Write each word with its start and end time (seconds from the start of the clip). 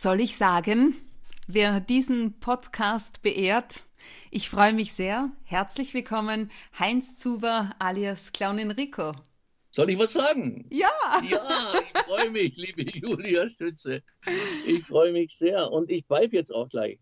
Soll 0.00 0.20
ich 0.20 0.36
sagen, 0.36 0.94
wer 1.48 1.80
diesen 1.80 2.38
Podcast 2.38 3.20
beehrt? 3.20 3.82
Ich 4.30 4.48
freue 4.48 4.72
mich 4.72 4.92
sehr. 4.92 5.32
Herzlich 5.42 5.92
willkommen, 5.92 6.52
Heinz 6.78 7.16
Zuber 7.16 7.72
alias 7.80 8.30
Clown 8.30 8.60
Enrico. 8.60 9.10
Soll 9.72 9.90
ich 9.90 9.98
was 9.98 10.12
sagen? 10.12 10.68
Ja! 10.70 10.88
Ja, 11.28 11.72
ich 11.82 12.02
freue 12.02 12.30
mich, 12.30 12.56
liebe 12.56 12.82
Julia 12.96 13.50
Schütze. 13.50 14.04
Ich 14.68 14.84
freue 14.84 15.10
mich 15.10 15.36
sehr 15.36 15.68
und 15.72 15.90
ich 15.90 16.06
pfeife 16.06 16.36
jetzt 16.36 16.54
auch 16.54 16.68
gleich 16.68 17.00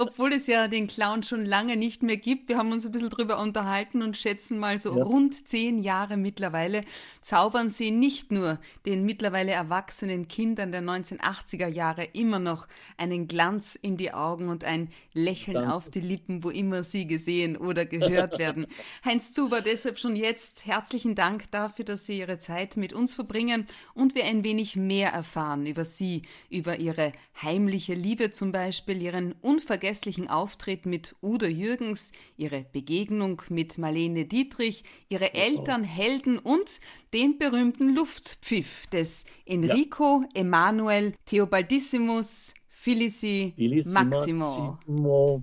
obwohl 0.00 0.32
es 0.32 0.46
ja 0.46 0.66
den 0.66 0.86
Clown 0.86 1.22
schon 1.22 1.44
lange 1.44 1.76
nicht 1.76 2.02
mehr 2.02 2.16
gibt. 2.16 2.48
Wir 2.48 2.56
haben 2.56 2.72
uns 2.72 2.86
ein 2.86 2.92
bisschen 2.92 3.10
drüber 3.10 3.38
unterhalten 3.38 4.02
und 4.02 4.16
schätzen 4.16 4.58
mal 4.58 4.78
so 4.78 4.96
ja. 4.96 5.04
rund 5.04 5.46
zehn 5.46 5.78
Jahre 5.78 6.16
mittlerweile 6.16 6.84
zaubern 7.20 7.68
sie 7.68 7.90
nicht 7.90 8.32
nur 8.32 8.58
den 8.86 9.04
mittlerweile 9.04 9.52
erwachsenen 9.52 10.26
Kindern 10.26 10.72
der 10.72 10.80
1980er 10.80 11.66
Jahre 11.66 12.04
immer 12.14 12.38
noch 12.38 12.66
einen 12.96 13.28
Glanz 13.28 13.74
in 13.74 13.98
die 13.98 14.14
Augen 14.14 14.48
und 14.48 14.64
ein 14.64 14.88
Lächeln 15.12 15.54
Danke. 15.54 15.74
auf 15.74 15.90
die 15.90 16.00
Lippen, 16.00 16.42
wo 16.44 16.50
immer 16.50 16.82
sie 16.82 17.06
gesehen 17.06 17.58
oder 17.58 17.84
gehört 17.84 18.38
werden. 18.38 18.66
Heinz 19.04 19.32
Zuber, 19.32 19.60
deshalb 19.60 19.98
schon 19.98 20.16
jetzt 20.16 20.64
herzlichen 20.64 21.14
Dank 21.14 21.50
dafür, 21.50 21.84
dass 21.84 22.06
Sie 22.06 22.18
Ihre 22.18 22.38
Zeit 22.38 22.78
mit 22.78 22.94
uns 22.94 23.14
verbringen 23.14 23.66
und 23.92 24.14
wir 24.14 24.24
ein 24.24 24.44
wenig 24.44 24.76
mehr 24.76 25.12
erfahren 25.12 25.66
über 25.66 25.84
Sie, 25.84 26.22
über 26.48 26.78
Ihre 26.78 27.12
heimliche 27.42 27.94
Liebe 27.94 28.30
zum 28.30 28.50
Beispiel, 28.50 29.02
Ihren 29.02 29.32
unvergesslichen 29.42 29.89
unvergesslichen 29.90 30.28
Auftritt 30.28 30.86
mit 30.86 31.16
Udo 31.20 31.46
Jürgens, 31.46 32.12
ihre 32.36 32.64
Begegnung 32.72 33.42
mit 33.48 33.76
Marlene 33.76 34.24
Dietrich, 34.24 34.84
ihre 35.08 35.34
Eltern, 35.34 35.82
Helden 35.82 36.38
und 36.38 36.80
den 37.12 37.38
berühmten 37.38 37.94
Luftpfiff 37.96 38.86
des 38.86 39.24
Enrico 39.46 40.22
ja. 40.34 40.40
Emanuel 40.42 41.12
Theobaldissimus 41.26 42.54
Felici 42.68 43.52
Maximo. 43.86 44.78
Maximo. 44.86 45.42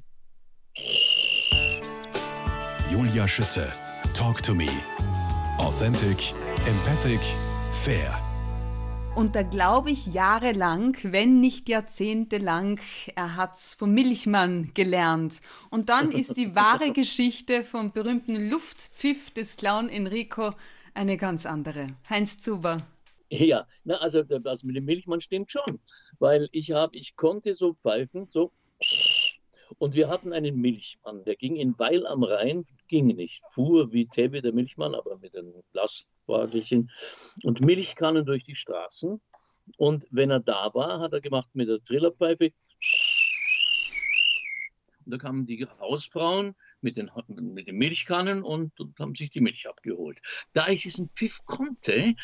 Julia 2.89 3.27
Schütze, 3.27 3.71
Talk 4.13 4.41
to 4.41 4.55
Me. 4.55 4.69
Authentic, 5.57 6.33
empathic, 6.65 7.19
fair. 7.83 8.26
Und 9.17 9.35
da 9.35 9.41
glaube 9.41 9.89
ich 9.89 10.05
jahrelang, 10.05 10.95
wenn 11.01 11.39
nicht 11.39 11.69
jahrzehntelang, 11.69 12.79
er 13.15 13.35
hat's 13.35 13.73
vom 13.73 13.91
Milchmann 13.91 14.69
gelernt. 14.75 15.41
Und 15.71 15.89
dann 15.89 16.11
ist 16.11 16.37
die 16.37 16.55
wahre 16.55 16.91
Geschichte 16.93 17.63
vom 17.63 17.91
berühmten 17.91 18.51
Luftpfiff 18.51 19.31
des 19.31 19.57
Clown 19.57 19.89
Enrico 19.89 20.51
eine 20.93 21.17
ganz 21.17 21.47
andere. 21.47 21.87
Heinz 22.07 22.37
Zuber. 22.37 22.85
Ja, 23.31 23.65
na, 23.83 23.95
also 23.95 24.21
das 24.21 24.61
mit 24.61 24.75
dem 24.75 24.85
Milchmann 24.85 25.19
stimmt 25.19 25.49
schon, 25.49 25.79
weil 26.19 26.47
ich 26.51 26.69
habe, 26.69 26.95
ich 26.95 27.15
konnte 27.15 27.55
so 27.55 27.73
pfeifen, 27.73 28.27
so 28.29 28.51
und 29.77 29.95
wir 29.95 30.09
hatten 30.09 30.33
einen 30.33 30.55
Milchmann, 30.57 31.23
der 31.23 31.35
ging 31.35 31.55
in 31.55 31.77
Weil 31.77 32.05
am 32.07 32.23
Rhein, 32.23 32.65
ging 32.87 33.07
nicht, 33.07 33.41
fuhr 33.49 33.91
wie 33.91 34.07
Tebe 34.07 34.41
der 34.41 34.53
Milchmann, 34.53 34.95
aber 34.95 35.17
mit 35.17 35.35
einem 35.35 35.53
Lastwagelchen 35.73 36.91
und 37.43 37.61
Milchkannen 37.61 38.25
durch 38.25 38.43
die 38.43 38.55
Straßen. 38.55 39.21
Und 39.77 40.05
wenn 40.11 40.31
er 40.31 40.39
da 40.39 40.73
war, 40.73 40.99
hat 40.99 41.13
er 41.13 41.21
gemacht 41.21 41.49
mit 41.53 41.67
der 41.67 41.83
Trillerpfeife. 41.83 42.51
Und 45.05 45.11
da 45.11 45.17
kamen 45.17 45.45
die 45.45 45.65
Hausfrauen 45.79 46.55
mit 46.81 46.97
den, 46.97 47.11
mit 47.27 47.67
den 47.67 47.77
Milchkannen 47.77 48.43
und, 48.43 48.79
und 48.79 48.99
haben 48.99 49.15
sich 49.15 49.29
die 49.29 49.41
Milch 49.41 49.67
abgeholt. 49.67 50.21
Da 50.53 50.67
ich 50.69 50.83
diesen 50.83 51.09
Pfiff 51.09 51.39
konnte, 51.45 52.15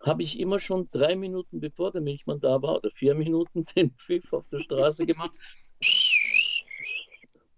habe 0.00 0.22
ich 0.22 0.38
immer 0.38 0.60
schon 0.60 0.88
drei 0.90 1.16
Minuten 1.16 1.60
bevor 1.60 1.90
der 1.90 2.00
Milchmann 2.00 2.40
da 2.40 2.62
war 2.62 2.76
oder 2.76 2.90
vier 2.90 3.14
Minuten 3.14 3.64
den 3.76 3.90
Pfiff 3.92 4.32
auf 4.32 4.48
der 4.48 4.60
Straße 4.60 5.06
gemacht. 5.06 5.32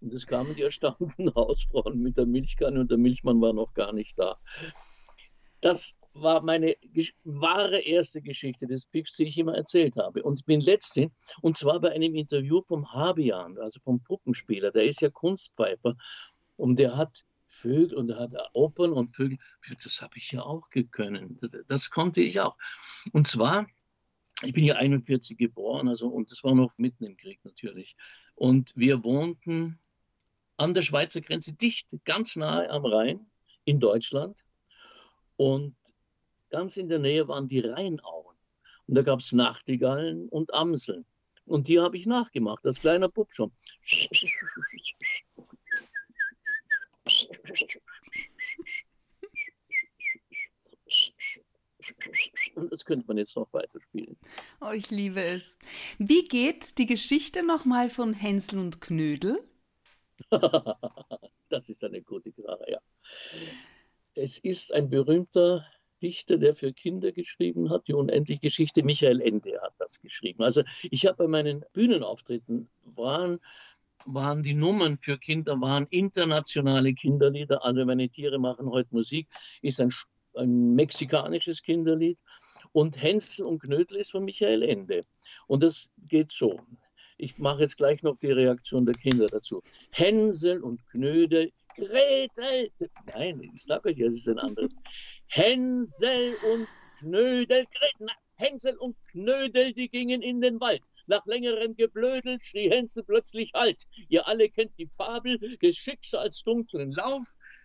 Und 0.00 0.14
es 0.14 0.26
kamen 0.26 0.54
die 0.54 0.62
erstaunten 0.62 1.34
Hausfrauen 1.34 1.98
mit 2.02 2.16
der 2.16 2.26
Milchkanne 2.26 2.80
und 2.80 2.90
der 2.90 2.98
Milchmann 2.98 3.40
war 3.40 3.52
noch 3.52 3.74
gar 3.74 3.92
nicht 3.92 4.18
da. 4.18 4.38
Das 5.60 5.94
war 6.14 6.42
meine 6.42 6.76
wahre 7.24 7.80
erste 7.80 8.22
Geschichte 8.22 8.66
des 8.66 8.86
Piffs, 8.86 9.16
die 9.16 9.24
ich 9.24 9.38
immer 9.38 9.56
erzählt 9.56 9.96
habe. 9.96 10.22
Und 10.22 10.40
ich 10.40 10.44
bin 10.44 10.60
letztens, 10.60 11.12
und 11.42 11.56
zwar 11.56 11.80
bei 11.80 11.92
einem 11.92 12.14
Interview 12.14 12.62
vom 12.62 12.92
Habian, 12.92 13.58
also 13.58 13.80
vom 13.80 14.02
Puppenspieler, 14.02 14.70
der 14.70 14.84
ist 14.84 15.00
ja 15.00 15.10
Kunstpfeifer 15.10 15.96
und 16.56 16.78
der 16.78 16.96
hat 16.96 17.24
Vögel 17.48 17.96
und 17.96 18.10
er 18.10 18.20
hat 18.20 18.32
Opern 18.52 18.92
und 18.92 19.14
Vögel. 19.14 19.38
Das 19.82 20.00
habe 20.00 20.16
ich 20.16 20.30
ja 20.32 20.42
auch 20.42 20.70
gekönnen. 20.70 21.38
Das, 21.40 21.56
das 21.66 21.90
konnte 21.90 22.20
ich 22.20 22.40
auch. 22.40 22.56
Und 23.12 23.26
zwar 23.26 23.66
ich 24.44 24.52
bin 24.52 24.64
ja 24.64 24.76
41 24.76 25.36
geboren, 25.36 25.88
also 25.88 26.08
und 26.08 26.30
das 26.30 26.44
war 26.44 26.54
noch 26.54 26.78
mitten 26.78 27.04
im 27.04 27.16
Krieg 27.16 27.40
natürlich. 27.44 27.96
Und 28.36 28.72
wir 28.76 29.02
wohnten 29.02 29.80
an 30.58 30.74
der 30.74 30.82
Schweizer 30.82 31.20
Grenze, 31.20 31.54
dicht, 31.54 31.96
ganz 32.04 32.36
nahe 32.36 32.68
am 32.68 32.84
Rhein 32.84 33.26
in 33.64 33.80
Deutschland. 33.80 34.36
Und 35.36 35.76
ganz 36.50 36.76
in 36.76 36.88
der 36.88 36.98
Nähe 36.98 37.28
waren 37.28 37.48
die 37.48 37.60
Rheinauen. 37.60 38.36
Und 38.86 38.94
da 38.94 39.02
gab 39.02 39.20
es 39.20 39.32
Nachtigallen 39.32 40.28
und 40.28 40.52
Amseln. 40.52 41.06
Und 41.46 41.68
die 41.68 41.80
habe 41.80 41.96
ich 41.96 42.06
nachgemacht, 42.06 42.66
als 42.66 42.80
kleiner 42.80 43.08
Bub 43.08 43.32
schon. 43.32 43.52
Und 52.54 52.72
das 52.72 52.84
könnte 52.84 53.06
man 53.06 53.16
jetzt 53.16 53.36
noch 53.36 53.50
weiterspielen. 53.52 54.16
Oh, 54.60 54.72
ich 54.72 54.90
liebe 54.90 55.22
es. 55.22 55.58
Wie 55.98 56.24
geht 56.24 56.78
die 56.78 56.86
Geschichte 56.86 57.46
nochmal 57.46 57.88
von 57.88 58.12
Hänsel 58.12 58.58
und 58.58 58.80
Knödel? 58.80 59.47
das 61.48 61.68
ist 61.68 61.84
eine 61.84 62.02
gute 62.02 62.32
Frage, 62.32 62.64
ja. 62.68 62.78
Es 64.14 64.38
ist 64.38 64.72
ein 64.74 64.90
berühmter 64.90 65.64
Dichter, 66.02 66.38
der 66.38 66.54
für 66.54 66.72
Kinder 66.72 67.12
geschrieben 67.12 67.70
hat, 67.70 67.88
die 67.88 67.94
unendliche 67.94 68.40
Geschichte. 68.40 68.82
Michael 68.82 69.20
Ende 69.20 69.60
hat 69.60 69.74
das 69.78 70.00
geschrieben. 70.00 70.42
Also 70.42 70.62
ich 70.82 71.06
habe 71.06 71.16
bei 71.16 71.28
meinen 71.28 71.64
Bühnenauftritten 71.72 72.68
waren, 72.84 73.40
waren 74.04 74.42
die 74.42 74.54
Nummern 74.54 74.98
für 74.98 75.18
Kinder, 75.18 75.60
waren 75.60 75.86
internationale 75.90 76.94
Kinderlieder. 76.94 77.64
Alle 77.64 77.84
meine 77.84 78.08
Tiere 78.08 78.38
machen 78.38 78.70
heute 78.70 78.94
Musik, 78.94 79.28
ist 79.62 79.80
ein, 79.80 79.92
ein 80.34 80.74
mexikanisches 80.74 81.62
Kinderlied. 81.62 82.18
Und 82.72 83.00
Hänsel 83.00 83.46
und 83.46 83.60
Knödel 83.60 83.96
ist 83.98 84.10
von 84.10 84.24
Michael 84.24 84.62
Ende. 84.62 85.04
Und 85.46 85.62
das 85.62 85.90
geht 86.06 86.32
so. 86.32 86.60
Ich 87.20 87.36
mache 87.36 87.62
jetzt 87.62 87.76
gleich 87.76 88.02
noch 88.04 88.16
die 88.18 88.30
Reaktion 88.30 88.86
der 88.86 88.94
Kinder 88.94 89.26
dazu. 89.26 89.60
Hänsel 89.90 90.62
und 90.62 90.86
Knödel, 90.86 91.52
Gretel. 91.74 92.70
Nein, 93.06 93.50
ich 93.54 93.64
sage 93.64 93.88
euch, 93.90 93.98
es 93.98 94.14
ist 94.14 94.28
ein 94.28 94.38
anderes. 94.38 94.72
Hänsel 95.26 96.36
und 96.52 96.68
Knödel, 97.00 97.66
Gretel. 97.66 98.08
Hänsel 98.36 98.76
und 98.76 98.96
Knödel, 99.10 99.72
die 99.72 99.88
gingen 99.88 100.22
in 100.22 100.40
den 100.40 100.60
Wald. 100.60 100.82
Nach 101.08 101.26
längerem 101.26 101.74
Geblödel 101.74 102.38
schrie 102.40 102.70
Hänsel 102.70 103.02
plötzlich 103.02 103.52
Halt. 103.52 103.88
Ihr 104.08 104.28
alle 104.28 104.48
kennt 104.48 104.78
die 104.78 104.86
Fabel 104.86 105.38
des 105.38 105.76
Schicksals 105.76 106.44
dunklen 106.44 106.92
Lauf. 106.92 107.24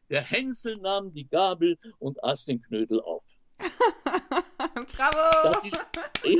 Der 0.09 0.23
Hänsel 0.23 0.77
nahm 0.77 1.11
die 1.11 1.27
Gabel 1.27 1.77
und 1.99 2.23
aß 2.23 2.45
den 2.45 2.59
Knödel 2.59 3.01
auf. 3.01 3.23
Bravo! 4.97 5.17
Das 5.43 5.65
ist, 5.65 5.87
ja, 6.23 6.37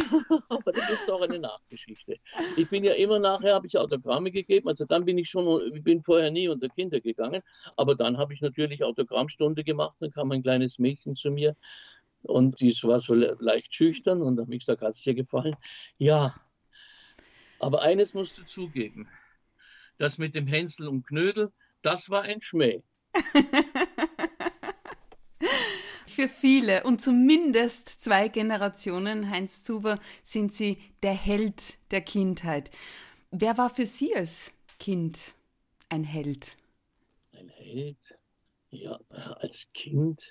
aber 0.50 0.72
da 0.72 0.88
gibt 0.88 1.02
es 1.02 1.10
auch 1.10 1.22
eine 1.22 1.40
Nachgeschichte. 1.40 2.18
Ich 2.58 2.70
bin 2.70 2.84
ja 2.84 2.94
immer 2.94 3.20
nachher, 3.20 3.54
habe 3.54 3.68
ich 3.68 3.78
Autogramme 3.78 4.32
gegeben, 4.32 4.68
also 4.70 4.86
dann 4.86 5.06
bin 5.06 5.18
ich 5.18 5.30
schon, 5.30 5.74
ich 5.76 5.84
bin 5.84 6.02
vorher 6.02 6.32
nie 6.32 6.48
unter 6.48 6.70
Kinder 6.70 7.00
gegangen, 7.00 7.42
aber 7.78 7.96
dann 7.96 8.18
habe 8.18 8.34
ich 8.34 8.42
natürlich 8.42 8.84
Autogrammstunde 8.84 9.64
gemacht, 9.64 9.96
dann 10.00 10.12
kam 10.12 10.32
ein 10.32 10.42
kleines 10.42 10.80
Mädchen 10.80 11.16
zu 11.16 11.32
mir 11.32 11.56
und 12.24 12.60
die 12.60 12.72
war 12.84 13.00
so 13.00 13.14
leicht 13.14 13.74
schüchtern 13.74 14.22
und 14.22 14.40
habe 14.40 14.54
ich 14.54 14.62
gesagt, 14.62 14.82
hat 14.82 14.96
es 14.96 15.02
dir 15.02 15.14
gefallen? 15.14 15.56
Ja, 15.98 16.36
aber 17.60 17.82
eines 17.82 18.14
musst 18.14 18.38
du 18.38 18.46
zugeben, 18.46 19.08
das 19.98 20.18
mit 20.18 20.34
dem 20.34 20.48
Hänsel 20.48 20.88
und 20.88 21.06
Knödel, 21.06 21.52
das 21.82 22.10
war 22.10 22.24
ein 22.24 22.42
Schmäh. 22.42 22.82
für 26.14 26.30
viele 26.30 26.84
und 26.84 27.02
zumindest 27.02 27.90
zwei 27.90 28.28
Generationen, 28.28 29.30
Heinz 29.30 29.64
Zuber, 29.64 30.00
sind 30.24 30.54
Sie 30.54 30.78
der 31.02 31.14
Held 31.14 31.78
der 31.92 32.02
Kindheit. 32.02 32.72
Wer 33.32 33.58
war 33.58 33.70
für 33.70 33.86
Sie 33.86 34.16
als 34.16 34.52
Kind 34.80 35.34
ein 35.90 36.04
Held? 36.04 36.58
Ein 37.32 37.50
Held? 37.50 37.98
Ja, 38.70 39.00
als 39.10 39.72
Kind 39.74 40.28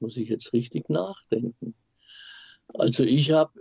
muss 0.00 0.16
ich 0.16 0.28
jetzt 0.28 0.52
richtig 0.52 0.88
nachdenken. 0.88 1.74
Also 2.74 3.04
ich 3.04 3.30
habe, 3.30 3.60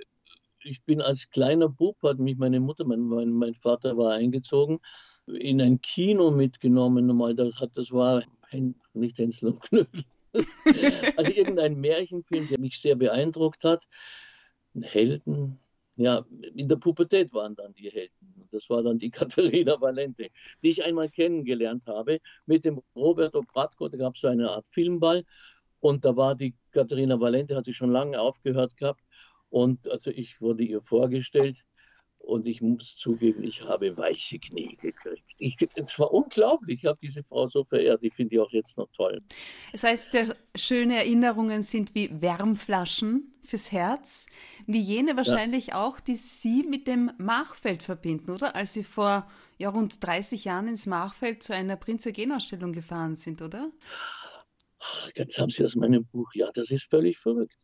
ich 0.64 0.84
bin 0.84 1.02
als 1.02 1.30
kleiner 1.30 1.70
Bub, 1.70 1.98
hat 2.04 2.20
mich 2.20 2.38
meine 2.38 2.60
Mutter, 2.60 2.86
mein, 2.86 3.02
mein, 3.02 3.32
mein 3.32 3.56
Vater 3.56 3.98
war 3.98 4.14
eingezogen, 4.14 4.80
in 5.28 5.62
ein 5.62 5.82
Kino 5.82 6.32
mitgenommen. 6.32 7.08
Mal, 7.16 7.36
das, 7.36 7.54
das 7.74 7.92
war 7.92 8.24
nicht 8.94 9.18
Hänsel 9.18 9.50
und 9.50 9.62
Knödel, 9.62 10.06
also 11.18 11.32
irgendein 11.32 11.80
Märchenfilm, 11.80 12.48
der 12.48 12.60
mich 12.60 12.80
sehr 12.80 12.96
beeindruckt 12.96 13.64
hat. 13.64 13.84
Helden, 14.82 15.60
ja, 15.98 16.26
in 16.56 16.68
der 16.68 16.78
Pubertät 16.78 17.34
waren 17.34 17.56
dann 17.56 17.74
die 17.74 17.90
Helden. 17.90 18.48
Das 18.52 18.70
war 18.70 18.82
dann 18.82 18.98
die 18.98 19.12
Katharina 19.12 19.80
Valente, 19.80 20.30
die 20.64 20.70
ich 20.70 20.84
einmal 20.84 21.10
kennengelernt 21.10 21.88
habe 21.88 22.20
mit 22.46 22.66
dem 22.66 22.82
Roberto 22.96 23.42
Bratko. 23.42 23.90
Da 23.90 23.98
gab 23.98 24.16
es 24.16 24.22
so 24.22 24.28
eine 24.28 24.50
Art 24.50 24.66
Filmball 24.70 25.26
und 25.80 26.06
da 26.06 26.16
war 26.16 26.36
die 26.36 26.56
Katharina 26.72 27.20
Valente, 27.20 27.56
hat 27.56 27.66
sie 27.66 27.74
schon 27.74 27.92
lange 27.92 28.20
aufgehört 28.20 28.78
gehabt. 28.78 29.02
Und 29.50 29.88
also 29.90 30.12
ich 30.12 30.40
wurde 30.40 30.64
ihr 30.64 30.82
vorgestellt 30.82 31.58
und 32.24 32.48
ich 32.48 32.62
muss 32.62 32.96
zugeben, 32.98 33.44
ich 33.44 33.62
habe 33.62 33.98
weiche 33.98 34.40
Knie 34.40 34.78
gekriegt. 34.82 35.24
Ich, 35.40 35.58
es 35.76 36.00
war 36.00 36.14
unglaublich. 36.14 36.80
Ich 36.80 36.86
habe 36.86 36.98
diese 37.02 37.24
Frau 37.24 37.48
so 37.48 37.64
verehrt. 37.64 38.04
Ich 38.04 38.14
finde 38.14 38.30
die 38.30 38.40
auch 38.40 38.52
jetzt 38.52 38.78
noch 38.78 38.90
toll. 38.96 39.22
Das 39.72 39.84
heißt, 39.84 40.18
schöne 40.56 40.98
Erinnerungen 40.98 41.62
sind 41.62 41.96
wie 41.96 42.10
Wärmflaschen 42.22 43.34
fürs 43.44 43.72
Herz, 43.72 44.28
wie 44.68 44.80
jene 44.80 45.18
wahrscheinlich 45.18 45.68
ja. 45.68 45.84
auch, 45.84 46.00
die 46.00 46.16
Sie 46.16 46.64
mit 46.64 46.88
dem 46.88 47.12
Machfeld 47.18 47.84
verbinden, 47.84 48.32
oder? 48.32 48.56
Als 48.56 48.74
Sie 48.74 48.84
vor 48.84 49.28
ja, 49.58 49.70
rund 49.70 50.04
30 50.04 50.46
Jahren 50.46 50.68
ins 50.68 50.86
Machfeld 50.86 51.44
zu 51.44 51.54
einer 51.54 51.76
Prinz 51.76 52.06
Eugen-Ausstellung 52.06 52.72
gefahren 52.72 53.16
sind, 53.16 53.42
oder? 53.42 53.72
Jetzt 55.16 55.38
haben 55.38 55.50
Sie 55.50 55.66
aus 55.66 55.76
meinem 55.76 56.06
Buch. 56.06 56.30
Ja, 56.34 56.52
das 56.54 56.72
ist 56.72 56.84
völlig 56.84 57.20
verrückt. 57.20 57.56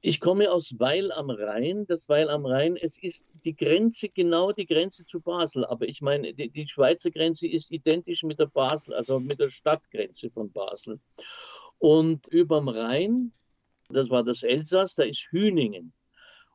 Ich 0.00 0.20
komme 0.20 0.50
aus 0.50 0.74
Weil 0.78 1.12
am 1.12 1.30
Rhein. 1.30 1.86
Das 1.86 2.08
Weil 2.08 2.28
am 2.28 2.44
Rhein, 2.44 2.76
es 2.76 2.98
ist 3.00 3.32
die 3.44 3.54
Grenze, 3.54 4.08
genau 4.08 4.52
die 4.52 4.66
Grenze 4.66 5.06
zu 5.06 5.20
Basel. 5.20 5.64
Aber 5.64 5.86
ich 5.88 6.00
meine, 6.00 6.34
die, 6.34 6.50
die 6.50 6.68
Schweizer 6.68 7.10
Grenze 7.10 7.46
ist 7.46 7.70
identisch 7.70 8.22
mit 8.22 8.38
der 8.38 8.46
Basel, 8.46 8.94
also 8.94 9.20
mit 9.20 9.38
der 9.38 9.50
Stadtgrenze 9.50 10.30
von 10.30 10.50
Basel. 10.50 11.00
Und 11.78 12.28
überm 12.28 12.68
Rhein, 12.68 13.32
das 13.88 14.10
war 14.10 14.24
das 14.24 14.42
Elsass, 14.42 14.94
da 14.94 15.04
ist 15.04 15.28
Hüningen. 15.30 15.92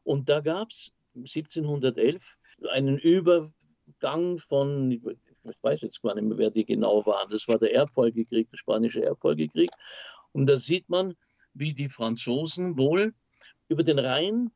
Und 0.04 0.30
da 0.30 0.42
gab 0.42 0.70
es 0.70 0.92
1711 1.16 2.24
einen 2.70 2.98
Übergang 2.98 4.40
von, 4.40 4.92
ich 4.92 5.02
weiß 5.62 5.82
jetzt 5.82 6.02
gar 6.02 6.16
nicht 6.16 6.24
mehr, 6.26 6.38
wer 6.38 6.52
die 6.52 6.66
genau 6.66 7.06
waren. 7.06 7.30
Das 7.30 7.48
war 7.48 7.60
der 7.60 7.74
Erbfolgekrieg, 7.74 8.50
der 8.50 8.58
spanische 8.58 9.04
Erbfolgekrieg. 9.04 9.70
Und 10.32 10.48
da 10.48 10.58
sieht 10.58 10.90
man, 10.90 11.16
wie 11.60 11.74
die 11.74 11.90
Franzosen 11.90 12.78
wohl 12.78 13.14
über 13.68 13.84
den 13.84 14.00
Rhein 14.00 14.52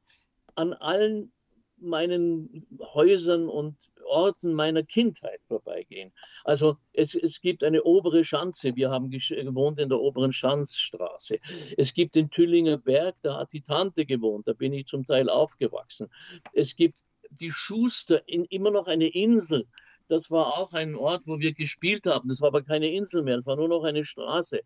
an 0.56 0.74
allen 0.74 1.32
meinen 1.78 2.68
Häusern 2.94 3.50
und 3.50 3.76
Orten 4.06 4.54
meiner 4.54 4.84
Kindheit 4.84 5.40
vorbeigehen. 5.48 6.12
Also 6.44 6.78
es, 6.94 7.16
es 7.16 7.40
gibt 7.40 7.64
eine 7.64 7.84
obere 7.84 8.26
Schanze. 8.26 8.76
Wir 8.76 8.92
haben 8.92 9.10
gewohnt 9.10 9.80
in 9.80 9.90
der 9.90 10.00
oberen 10.00 10.34
Schanzstraße. 10.34 11.40
Es 11.78 11.94
gibt 11.94 12.16
den 12.16 12.30
Tüllinger 12.30 12.78
Berg, 12.78 13.16
da 13.22 13.38
hat 13.38 13.54
die 13.54 13.62
Tante 13.62 14.06
gewohnt. 14.06 14.48
Da 14.48 14.54
bin 14.54 14.74
ich 14.74 14.88
zum 14.88 15.06
Teil 15.06 15.30
aufgewachsen. 15.30 16.10
Es 16.54 16.76
gibt 16.76 17.00
die 17.30 17.52
Schuster, 17.52 18.22
in, 18.28 18.46
immer 18.46 18.72
noch 18.72 18.88
eine 18.88 19.08
Insel. 19.08 19.66
Das 20.10 20.30
war 20.30 20.58
auch 20.58 20.74
ein 20.74 20.96
Ort, 20.96 21.24
wo 21.26 21.40
wir 21.40 21.54
gespielt 21.54 22.06
haben. 22.06 22.28
Das 22.28 22.42
war 22.42 22.50
aber 22.50 22.64
keine 22.64 22.92
Insel 22.92 23.24
mehr, 23.24 23.38
das 23.38 23.46
war 23.46 23.56
nur 23.56 23.70
noch 23.70 23.86
eine 23.86 24.04
Straße. 24.04 24.62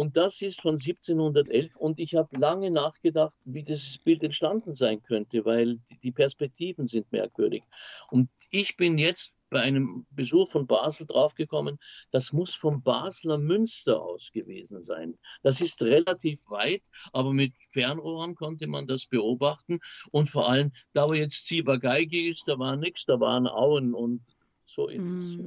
Und 0.00 0.16
das 0.16 0.40
ist 0.40 0.62
von 0.62 0.76
1711 0.76 1.76
und 1.76 2.00
ich 2.00 2.14
habe 2.14 2.34
lange 2.38 2.70
nachgedacht, 2.70 3.34
wie 3.44 3.62
dieses 3.62 3.98
Bild 3.98 4.22
entstanden 4.22 4.74
sein 4.74 5.02
könnte, 5.02 5.44
weil 5.44 5.78
die 6.02 6.10
Perspektiven 6.10 6.86
sind 6.86 7.12
merkwürdig. 7.12 7.64
Und 8.10 8.30
ich 8.50 8.78
bin 8.78 8.96
jetzt 8.96 9.36
bei 9.50 9.60
einem 9.60 10.06
Besuch 10.10 10.48
von 10.52 10.66
Basel 10.66 11.06
draufgekommen, 11.06 11.78
das 12.12 12.32
muss 12.32 12.54
vom 12.54 12.82
Basler 12.82 13.36
Münster 13.36 14.00
aus 14.00 14.32
gewesen 14.32 14.82
sein. 14.82 15.18
Das 15.42 15.60
ist 15.60 15.82
relativ 15.82 16.40
weit, 16.48 16.84
aber 17.12 17.34
mit 17.34 17.52
Fernrohren 17.68 18.34
konnte 18.36 18.68
man 18.68 18.86
das 18.86 19.04
beobachten. 19.04 19.80
Und 20.12 20.30
vor 20.30 20.48
allem, 20.48 20.72
da 20.94 21.10
wo 21.10 21.12
jetzt 21.12 21.46
Ziebergeige 21.46 22.26
ist, 22.26 22.48
da 22.48 22.58
war 22.58 22.74
nichts, 22.76 23.04
da 23.04 23.20
waren 23.20 23.46
Auen 23.46 23.92
und 23.92 24.22
so 24.64 24.88
ist 24.88 25.04
es. 25.04 25.38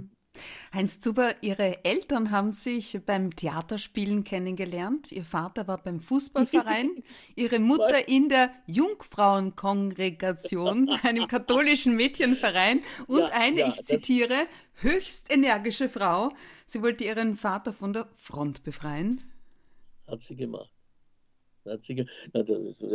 Heinz 0.74 1.00
Zuber, 1.00 1.36
Ihre 1.42 1.86
Eltern 1.86 2.32
haben 2.32 2.52
sich 2.52 3.00
beim 3.06 3.36
Theaterspielen 3.36 4.24
kennengelernt. 4.24 5.12
Ihr 5.12 5.24
Vater 5.24 5.68
war 5.68 5.78
beim 5.78 6.00
Fußballverein, 6.00 7.04
Ihre 7.36 7.60
Mutter 7.60 8.08
in 8.08 8.30
der 8.30 8.50
Jungfrauenkongregation, 8.66 10.90
einem 11.04 11.28
katholischen 11.28 11.96
Mädchenverein 11.96 12.82
und 13.06 13.20
ja, 13.20 13.30
eine, 13.34 13.60
ja, 13.60 13.68
ich 13.68 13.84
zitiere, 13.84 14.48
höchst 14.78 15.32
energische 15.32 15.90
Frau. 15.90 16.32
Sie 16.66 16.82
wollte 16.82 17.04
ihren 17.04 17.36
Vater 17.36 17.72
von 17.72 17.94
der 17.94 18.10
Front 18.16 18.64
befreien. 18.64 19.22
Hat 20.08 20.24
sie 20.24 20.36
gemacht. 20.36 20.72
Hat 21.66 21.84
sie, 21.84 22.04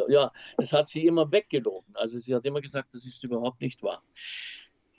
ja, 0.08 0.32
das 0.56 0.72
hat 0.72 0.88
sie 0.88 1.06
immer 1.06 1.30
weggelogen. 1.30 1.94
Also 1.94 2.18
sie 2.18 2.34
hat 2.34 2.44
immer 2.44 2.60
gesagt, 2.60 2.92
das 2.92 3.04
ist 3.04 3.22
überhaupt 3.22 3.60
nicht 3.60 3.84
wahr. 3.84 4.02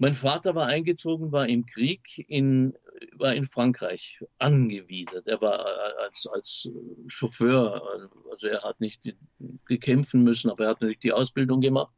Mein 0.01 0.13
Vater 0.13 0.55
war 0.55 0.67
eingezogen, 0.67 1.33
war 1.33 1.49
im 1.49 1.65
Krieg, 1.65 2.25
in, 2.29 2.73
war 3.17 3.33
in 3.35 3.43
Frankreich 3.43 4.23
angewidert. 4.37 5.27
Er 5.27 5.41
war 5.41 5.59
äh, 5.67 6.03
als, 6.03 6.25
als 6.25 6.71
Chauffeur, 7.07 7.83
also 8.31 8.47
er 8.47 8.63
hat 8.63 8.79
nicht 8.79 9.13
gekämpfen 9.65 10.23
müssen, 10.23 10.49
aber 10.49 10.63
er 10.63 10.69
hat 10.69 10.79
natürlich 10.79 10.99
die 10.99 11.11
Ausbildung 11.11 11.59
gemacht. 11.59 11.93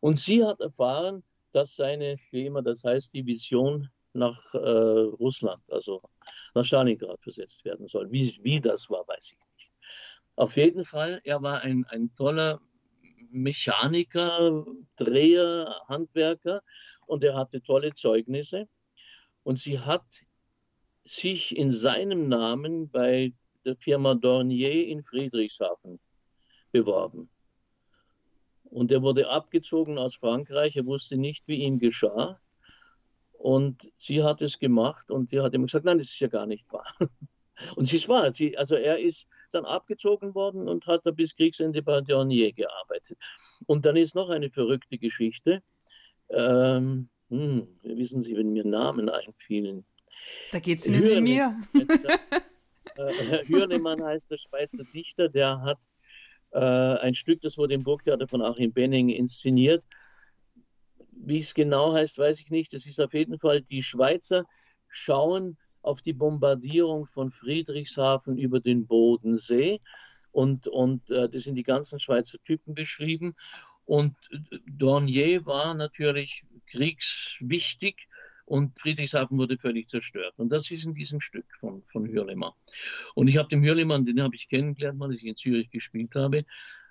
Und 0.00 0.18
sie 0.18 0.44
hat 0.44 0.58
erfahren, 0.58 1.22
dass 1.52 1.76
seine, 1.76 2.18
immer 2.32 2.62
das 2.62 2.82
heißt, 2.82 3.14
die 3.14 3.24
Vision 3.24 3.90
nach 4.12 4.52
äh, 4.52 4.58
Russland, 4.58 5.62
also 5.70 6.02
nach 6.52 6.64
Stalingrad 6.64 7.22
versetzt 7.22 7.64
werden 7.64 7.86
soll. 7.86 8.10
Wie, 8.10 8.40
wie 8.42 8.60
das 8.60 8.90
war, 8.90 9.06
weiß 9.06 9.24
ich 9.24 9.38
nicht. 9.56 9.70
Auf 10.34 10.56
jeden 10.56 10.84
Fall, 10.84 11.20
er 11.22 11.40
war 11.42 11.60
ein, 11.60 11.84
ein 11.90 12.12
toller 12.16 12.60
Mechaniker, 13.30 14.66
Dreher, 14.96 15.80
Handwerker 15.86 16.62
und 17.06 17.24
er 17.24 17.34
hatte 17.34 17.62
tolle 17.62 17.94
Zeugnisse. 17.94 18.68
Und 19.42 19.58
sie 19.58 19.78
hat 19.78 20.04
sich 21.04 21.56
in 21.56 21.72
seinem 21.72 22.28
Namen 22.28 22.90
bei 22.90 23.32
der 23.64 23.76
Firma 23.76 24.14
Dornier 24.14 24.86
in 24.86 25.02
Friedrichshafen 25.02 26.00
beworben. 26.72 27.28
Und 28.64 28.90
er 28.90 29.02
wurde 29.02 29.30
abgezogen 29.30 29.98
aus 29.98 30.16
Frankreich. 30.16 30.76
Er 30.76 30.86
wusste 30.86 31.16
nicht, 31.16 31.46
wie 31.46 31.62
ihm 31.62 31.78
geschah. 31.78 32.40
Und 33.32 33.90
sie 33.98 34.24
hat 34.24 34.42
es 34.42 34.58
gemacht 34.58 35.10
und 35.10 35.30
die 35.30 35.40
hat 35.40 35.54
ihm 35.54 35.66
gesagt, 35.66 35.84
nein, 35.84 35.98
das 35.98 36.08
ist 36.08 36.20
ja 36.20 36.28
gar 36.28 36.46
nicht 36.46 36.70
wahr. 36.72 36.92
Und 37.74 37.86
sie 37.86 37.96
ist 37.96 38.08
wahr. 38.08 38.32
Sie, 38.32 38.56
also 38.58 38.74
er 38.74 38.98
ist 38.98 39.28
dann 39.50 39.64
abgezogen 39.64 40.34
worden 40.34 40.68
und 40.68 40.86
hat 40.86 41.04
bis 41.16 41.34
Kriegsende 41.36 41.82
bei 41.82 42.02
Dornier 42.02 42.52
gearbeitet. 42.52 43.18
Und 43.64 43.86
dann 43.86 43.96
ist 43.96 44.14
noch 44.14 44.28
eine 44.28 44.50
verrückte 44.50 44.98
Geschichte. 44.98 45.62
Ähm, 46.30 47.08
hm, 47.28 47.66
wissen 47.82 48.22
Sie, 48.22 48.36
wenn 48.36 48.52
mir 48.52 48.64
Namen 48.64 49.08
einfielen. 49.08 49.84
Da 50.52 50.58
geht 50.58 50.80
es 50.80 50.86
Ihnen 50.86 51.02
wie 51.02 51.20
mir. 51.20 51.56
äh, 52.96 53.46
Hürnemann 53.46 54.02
heißt 54.02 54.30
der 54.30 54.38
Schweizer 54.38 54.84
Dichter, 54.94 55.28
der 55.28 55.60
hat 55.62 55.78
äh, 56.52 56.58
ein 56.58 57.14
Stück, 57.14 57.40
das 57.42 57.58
wurde 57.58 57.74
im 57.74 57.82
Burgtheater 57.82 58.28
von 58.28 58.42
Achim 58.42 58.72
Benning 58.72 59.08
inszeniert. 59.08 59.84
Wie 61.12 61.38
es 61.38 61.54
genau 61.54 61.92
heißt, 61.92 62.18
weiß 62.18 62.40
ich 62.40 62.50
nicht. 62.50 62.72
Das 62.72 62.86
ist 62.86 63.00
auf 63.00 63.14
jeden 63.14 63.38
Fall, 63.38 63.62
die 63.62 63.82
Schweizer 63.82 64.44
schauen 64.88 65.56
auf 65.82 66.02
die 66.02 66.12
Bombardierung 66.12 67.06
von 67.06 67.30
Friedrichshafen 67.30 68.38
über 68.38 68.60
den 68.60 68.86
Bodensee. 68.86 69.80
Und, 70.32 70.66
und 70.66 71.10
äh, 71.10 71.28
das 71.28 71.44
sind 71.44 71.54
die 71.54 71.62
ganzen 71.62 71.98
Schweizer 71.98 72.38
Typen 72.44 72.74
beschrieben. 72.74 73.34
Und 73.86 74.16
Dornier 74.66 75.46
war 75.46 75.74
natürlich 75.74 76.44
kriegswichtig 76.66 78.08
und 78.44 78.78
Friedrichshafen 78.78 79.38
wurde 79.38 79.58
völlig 79.58 79.88
zerstört. 79.88 80.34
Und 80.36 80.50
das 80.50 80.70
ist 80.70 80.84
in 80.84 80.94
diesem 80.94 81.20
Stück 81.20 81.46
von, 81.58 81.82
von 81.82 82.06
Hürlimann. 82.06 82.52
Und 83.14 83.28
ich 83.28 83.36
habe 83.36 83.48
dem 83.48 83.62
Hürlimann, 83.62 84.04
den 84.04 84.22
habe 84.22 84.34
ich 84.34 84.48
kennengelernt, 84.48 85.02
als 85.02 85.16
ich 85.16 85.26
in 85.26 85.36
Zürich 85.36 85.70
gespielt 85.70 86.14
habe. 86.14 86.44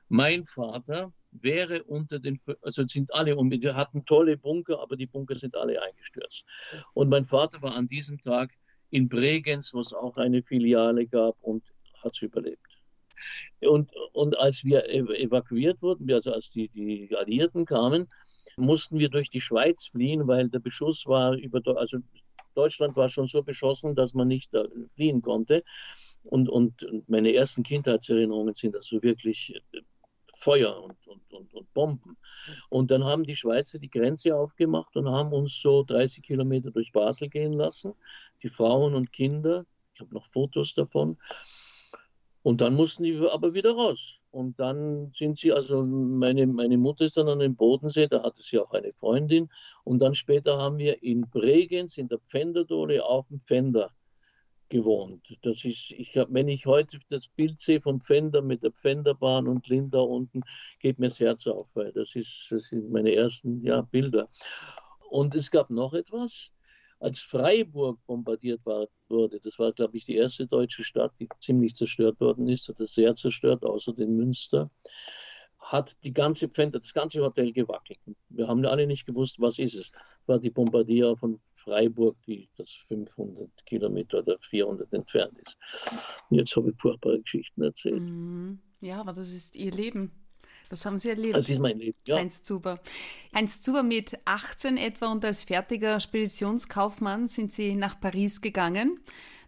Mein 0.09 0.45
Vater 0.45 1.13
wäre 1.31 1.83
unter 1.83 2.19
den, 2.19 2.39
also 2.61 2.85
sind 2.87 3.13
alle, 3.13 3.35
und 3.35 3.51
wir 3.51 3.75
hatten 3.75 4.05
tolle 4.05 4.37
Bunker, 4.37 4.79
aber 4.79 4.95
die 4.95 5.07
Bunker 5.07 5.37
sind 5.37 5.55
alle 5.55 5.81
eingestürzt. 5.81 6.45
Und 6.93 7.09
mein 7.09 7.25
Vater 7.25 7.61
war 7.61 7.75
an 7.75 7.87
diesem 7.87 8.21
Tag 8.21 8.51
in 8.89 9.09
Bregenz, 9.09 9.73
wo 9.73 9.81
es 9.81 9.93
auch 9.93 10.17
eine 10.17 10.43
Filiale 10.43 11.07
gab 11.07 11.35
und 11.41 11.63
hat 12.03 12.13
es 12.13 12.21
überlebt. 12.21 12.75
Und, 13.62 13.91
und 14.13 14.38
als 14.38 14.63
wir 14.63 14.89
evakuiert 14.89 15.81
wurden, 15.81 16.12
also 16.12 16.34
als 16.34 16.50
die, 16.50 16.69
die 16.69 17.15
Alliierten 17.15 17.65
kamen, 17.65 18.07
mussten 18.57 19.00
wir 19.00 19.10
durch 19.10 19.29
die 19.29 19.41
Schweiz 19.41 19.88
fliehen, 19.88 20.27
weil 20.27 20.50
der 20.50 20.60
Beschuss 20.60 21.05
war 21.05 21.34
über, 21.34 21.62
also 21.77 21.98
Deutschland 22.53 22.95
war 22.95 23.10
schon 23.10 23.27
so 23.27 23.43
beschossen, 23.43 23.95
dass 23.95 24.13
man 24.13 24.27
nicht 24.27 24.51
fliehen 24.95 25.22
konnte. 25.22 25.63
Und, 26.24 26.50
und 26.50 26.74
meine 27.07 27.34
ersten 27.34 27.63
Kindheitserinnerungen 27.63 28.55
sind 28.55 28.75
also 28.75 29.01
wirklich 29.03 29.55
äh, 29.74 29.81
Feuer 30.38 30.81
und, 30.84 31.07
und, 31.07 31.34
und, 31.34 31.53
und, 31.53 31.74
Bomben. 31.74 32.17
Und 32.69 32.91
dann 32.91 33.03
haben 33.03 33.24
die 33.24 33.36
Schweizer 33.36 33.79
die 33.79 33.89
Grenze 33.89 34.36
aufgemacht 34.36 34.95
und 34.95 35.10
haben 35.10 35.34
uns 35.34 35.60
so 35.62 35.84
30 35.84 36.24
Kilometer 36.24 36.72
durch 36.72 36.91
Basel 36.91 37.29
gehen 37.29 37.53
lassen. 37.53 37.93
Die 38.43 38.50
Frauen 38.50 38.95
und 38.95 39.12
Kinder, 39.12 39.65
ich 39.93 40.01
habe 40.01 40.13
noch 40.13 40.27
Fotos 40.27 40.74
davon. 40.74 41.17
Und 42.45 42.61
dann 42.61 42.75
mussten 42.75 43.01
die 43.01 43.17
aber 43.27 43.55
wieder 43.55 43.71
raus. 43.71 44.21
und 44.29 44.59
dann 44.59 45.11
sind 45.15 45.39
sie, 45.39 45.51
also 45.51 45.83
meine, 45.83 46.45
meine 46.45 46.77
Mutter 46.77 47.05
ist 47.05 47.17
dann 47.17 47.27
an 47.27 47.39
dem 47.39 47.55
Bodensee, 47.55 48.07
da 48.07 48.21
hatte 48.21 48.43
sie 48.43 48.59
auch 48.59 48.71
eine 48.71 48.93
Freundin. 48.93 49.49
Und 49.83 49.99
dann 49.99 50.13
später 50.13 50.59
haben 50.59 50.77
wir 50.77 51.01
in 51.01 51.21
Bregenz, 51.21 51.97
in 51.97 52.07
der 52.07 52.19
Pfänderdole, 52.19 53.03
auf 53.03 53.27
dem 53.29 53.41
Pfänder 53.41 53.89
gewohnt. 54.69 55.25
Das 55.41 55.65
ist, 55.65 55.89
ich 55.89 56.15
hab, 56.17 56.31
wenn 56.31 56.47
ich 56.47 56.67
heute 56.67 56.99
das 57.09 57.27
Bild 57.29 57.59
sehe 57.59 57.81
vom 57.81 57.99
Pfänder 57.99 58.43
mit 58.43 58.61
der 58.61 58.73
Pfänderbahn 58.73 59.47
und 59.47 59.67
Linda 59.67 60.01
unten, 60.01 60.41
geht 60.79 60.99
mir 60.99 61.09
das 61.09 61.19
Herz 61.19 61.47
auf, 61.47 61.67
weil 61.73 61.93
das, 61.93 62.13
ist, 62.15 62.45
das 62.51 62.65
sind 62.65 62.91
meine 62.91 63.15
ersten 63.15 63.63
ja, 63.63 63.81
Bilder. 63.81 64.29
Und 65.09 65.33
es 65.33 65.49
gab 65.49 65.71
noch 65.71 65.93
etwas, 65.93 66.51
als 66.99 67.19
Freiburg 67.19 67.99
bombardiert 68.05 68.61
war, 68.65 68.87
wurde, 69.09 69.39
das 69.39 69.59
war, 69.59 69.71
glaube 69.73 69.97
ich, 69.97 70.05
die 70.05 70.15
erste 70.15 70.47
deutsche 70.47 70.83
Stadt, 70.83 71.11
die 71.19 71.27
ziemlich 71.39 71.75
zerstört 71.75 72.19
worden 72.19 72.47
ist, 72.47 72.69
oder 72.69 72.87
sehr 72.87 73.15
zerstört, 73.15 73.63
außer 73.63 73.93
den 73.93 74.15
Münster, 74.15 74.69
hat 75.59 75.95
die 76.03 76.13
ganze 76.13 76.47
Pfänder, 76.47 76.79
das 76.79 76.93
ganze 76.93 77.21
Hotel 77.21 77.51
gewackelt. 77.51 77.99
Wir 78.29 78.47
haben 78.47 78.65
alle 78.65 78.85
nicht 78.85 79.05
gewusst, 79.05 79.39
was 79.39 79.57
ist 79.57 79.73
es. 79.73 79.91
War 80.27 80.39
die 80.39 80.51
Bombardier 80.51 81.15
von 81.17 81.39
Freiburg, 81.53 82.15
die 82.27 82.47
das 82.57 82.69
500 82.87 83.49
Kilometer 83.65 84.19
oder 84.19 84.37
400 84.49 84.93
entfernt 84.93 85.37
ist. 85.39 85.57
Jetzt 86.29 86.55
habe 86.55 86.69
ich 86.69 86.75
furchtbare 86.77 87.19
Geschichten 87.19 87.63
erzählt. 87.63 88.01
Mhm. 88.01 88.59
Ja, 88.81 89.01
aber 89.01 89.13
das 89.13 89.31
ist 89.31 89.55
Ihr 89.55 89.71
Leben. 89.71 90.11
Das 90.69 90.86
haben 90.86 91.00
Sie 91.00 91.10
erlebt. 91.10 91.36
Das 91.36 91.50
ist 91.50 91.60
mein 91.60 91.77
Leben, 91.77 91.98
ja. 92.05 92.17
Heinz 92.17 92.43
Zuber. 92.43 92.79
Heinz 93.34 93.62
Zuber 93.62 93.84
mit 93.84 94.17
18 94.25 94.77
etwa 94.77 95.12
und 95.12 95.24
als 95.24 95.43
fertiger 95.43 96.00
Speditionskaufmann 96.00 97.27
sind 97.27 97.51
Sie 97.51 97.75
nach 97.75 98.00
Paris 98.00 98.41
gegangen, 98.41 99.00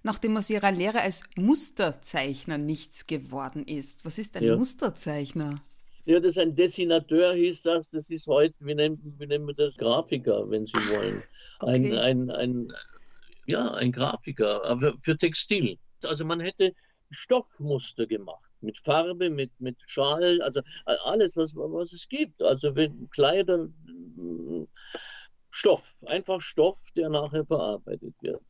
nachdem 0.04 0.38
aus 0.38 0.50
Ihrer 0.50 0.72
Lehre 0.72 1.02
als 1.02 1.24
Musterzeichner 1.36 2.58
nichts 2.58 3.08
geworden 3.08 3.66
ist. 3.66 4.06
Was 4.06 4.20
ist 4.20 4.38
ein 4.38 4.44
ja. 4.44 4.56
Musterzeichner? 4.56 5.62
Ja, 6.06 6.20
das 6.20 6.32
ist 6.32 6.38
ein 6.38 6.56
Dessinateur, 6.56 7.34
hieß 7.34 7.64
das. 7.64 7.90
Das 7.90 8.10
ist 8.10 8.28
heute, 8.28 8.56
wie 8.60 8.76
nennen, 8.76 9.16
wie 9.18 9.28
nennen 9.28 9.46
wir 9.46 9.54
das? 9.54 9.78
Grafiker, 9.78 10.50
wenn 10.50 10.66
Sie 10.66 10.74
wollen. 10.74 11.24
Okay. 11.60 11.98
Ein, 11.98 12.30
ein, 12.30 12.32
ein, 12.32 12.74
ja, 13.46 13.72
ein 13.74 13.92
Grafiker, 13.92 14.64
aber 14.64 14.98
für 15.00 15.18
Textil. 15.18 15.78
Also 16.04 16.24
man 16.24 16.40
hätte 16.40 16.74
Stoffmuster 17.10 18.06
gemacht 18.06 18.47
mit 18.62 18.78
Farbe, 18.80 19.30
mit, 19.30 19.52
mit 19.60 19.78
Schal, 19.86 20.42
also 20.42 20.62
alles, 20.86 21.36
was, 21.36 21.56
was 21.56 21.94
es 21.94 22.08
gibt. 22.08 22.42
Also 22.42 22.76
wenn 22.76 23.10
Kleider, 23.10 23.70
Stoff, 25.50 25.98
einfach 26.06 26.42
Stoff, 26.42 26.78
der 26.96 27.10
nachher 27.10 27.46
verarbeitet 27.46 28.14
wird. 28.22 28.42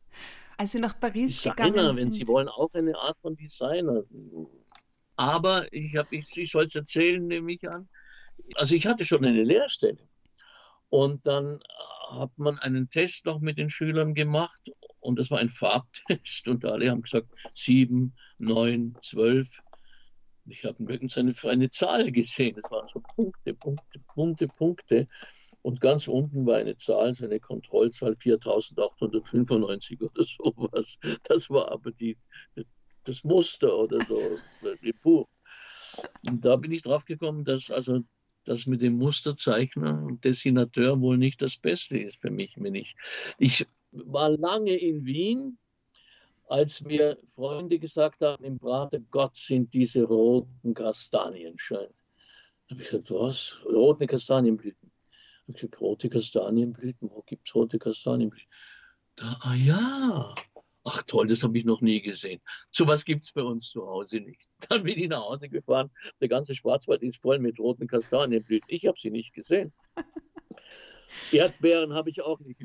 Als 0.56 0.72
Sie 0.72 0.80
nach 0.80 0.98
Paris 0.98 1.42
Designer, 1.42 1.54
gegangen 1.54 1.92
sind. 1.92 2.00
wenn 2.00 2.10
Sie 2.10 2.26
wollen, 2.26 2.48
auch 2.48 2.72
eine 2.72 2.96
Art 2.98 3.16
von 3.20 3.36
Designer. 3.36 4.04
Aber 5.16 5.72
ich, 5.72 5.94
ich, 6.10 6.36
ich 6.36 6.50
soll 6.50 6.64
es 6.64 6.74
erzählen, 6.74 7.26
nehme 7.26 7.52
ich 7.52 7.68
an. 7.68 7.88
Also 8.54 8.74
ich 8.74 8.86
hatte 8.86 9.04
schon 9.04 9.24
eine 9.24 9.42
Lehrstelle. 9.42 9.98
Und 10.90 11.26
dann 11.26 11.60
hat 12.10 12.36
man 12.38 12.58
einen 12.58 12.88
Test 12.88 13.26
noch 13.26 13.40
mit 13.40 13.58
den 13.58 13.68
Schülern 13.68 14.14
gemacht 14.14 14.70
und 15.00 15.18
das 15.18 15.30
war 15.30 15.38
ein 15.38 15.50
Farbtest 15.50 16.48
und 16.48 16.64
alle 16.64 16.90
haben 16.90 17.02
gesagt 17.02 17.28
sieben, 17.54 18.14
neun, 18.38 18.96
zwölf. 19.02 19.60
Ich 20.50 20.64
habe 20.64 20.82
nirgends 20.82 21.16
eine, 21.18 21.34
eine 21.44 21.70
Zahl 21.70 22.10
gesehen. 22.10 22.58
Es 22.62 22.70
waren 22.70 22.88
so 22.88 23.00
Punkte, 23.00 23.54
Punkte, 23.54 24.00
Punkte, 24.14 24.48
Punkte. 24.48 25.08
Und 25.62 25.80
ganz 25.80 26.08
unten 26.08 26.46
war 26.46 26.56
eine 26.56 26.76
Zahl, 26.76 27.14
so 27.14 27.24
eine 27.24 27.40
Kontrollzahl 27.40 28.16
4895 28.16 30.00
oder 30.00 30.24
sowas. 30.24 30.98
Das 31.24 31.50
war 31.50 31.70
aber 31.70 31.90
die, 31.90 32.16
das 33.04 33.24
Muster 33.24 33.76
oder 33.76 33.98
so, 34.04 34.20
die 34.82 34.92
Buch. 34.92 35.26
Und 36.26 36.44
da 36.44 36.56
bin 36.56 36.72
ich 36.72 36.82
drauf 36.82 37.04
gekommen, 37.04 37.44
dass 37.44 37.70
also 37.70 38.00
das 38.44 38.66
mit 38.66 38.80
dem 38.80 38.96
Musterzeichner 38.96 40.02
und 40.02 40.24
Dessinateur 40.24 41.00
wohl 41.00 41.18
nicht 41.18 41.42
das 41.42 41.56
Beste 41.58 41.98
ist 41.98 42.20
für 42.20 42.30
mich. 42.30 42.54
Wenn 42.56 42.74
ich, 42.74 42.94
ich 43.38 43.66
war 43.90 44.30
lange 44.30 44.76
in 44.76 45.04
Wien 45.04 45.58
als 46.48 46.80
mir 46.80 47.18
Freunde 47.34 47.78
gesagt 47.78 48.20
haben 48.22 48.44
im 48.44 48.58
Prater, 48.58 49.00
Gott 49.10 49.36
sind 49.36 49.72
diese 49.74 50.04
roten 50.04 50.74
Kastanien 50.74 51.58
schön. 51.58 51.88
Da 52.66 52.74
habe 52.74 52.82
ich 52.82 52.90
gesagt, 52.90 53.10
was? 53.10 53.56
Rote 53.64 54.06
Kastanienblüten. 54.06 54.90
Da 54.90 55.42
habe 55.42 55.52
ich 55.52 55.54
gesagt, 55.56 55.80
rote 55.80 56.08
Kastanienblüten, 56.08 57.10
wo 57.10 57.22
gibt 57.22 57.48
es 57.48 57.54
rote 57.54 57.78
Kastanienblüten? 57.78 58.48
Da, 59.16 59.36
ah 59.40 59.54
ja, 59.54 60.34
ach 60.84 61.02
toll, 61.02 61.28
das 61.28 61.42
habe 61.42 61.58
ich 61.58 61.64
noch 61.64 61.80
nie 61.80 62.00
gesehen. 62.00 62.40
So 62.70 62.86
was 62.86 63.04
gibt 63.04 63.24
es 63.24 63.32
bei 63.32 63.42
uns 63.42 63.70
zu 63.70 63.86
Hause 63.86 64.20
nicht. 64.20 64.48
Dann 64.68 64.82
bin 64.82 64.98
ich 64.98 65.08
nach 65.08 65.24
Hause 65.24 65.48
gefahren, 65.48 65.90
der 66.20 66.28
ganze 66.28 66.54
Schwarzwald 66.54 67.02
ist 67.02 67.20
voll 67.20 67.38
mit 67.38 67.58
roten 67.58 67.86
Kastanienblüten. 67.86 68.68
Ich 68.68 68.86
habe 68.86 68.98
sie 69.00 69.10
nicht 69.10 69.34
gesehen. 69.34 69.72
Erdbeeren 71.32 71.94
habe 71.94 72.10
ich 72.10 72.22
auch 72.22 72.38
nicht 72.40 72.60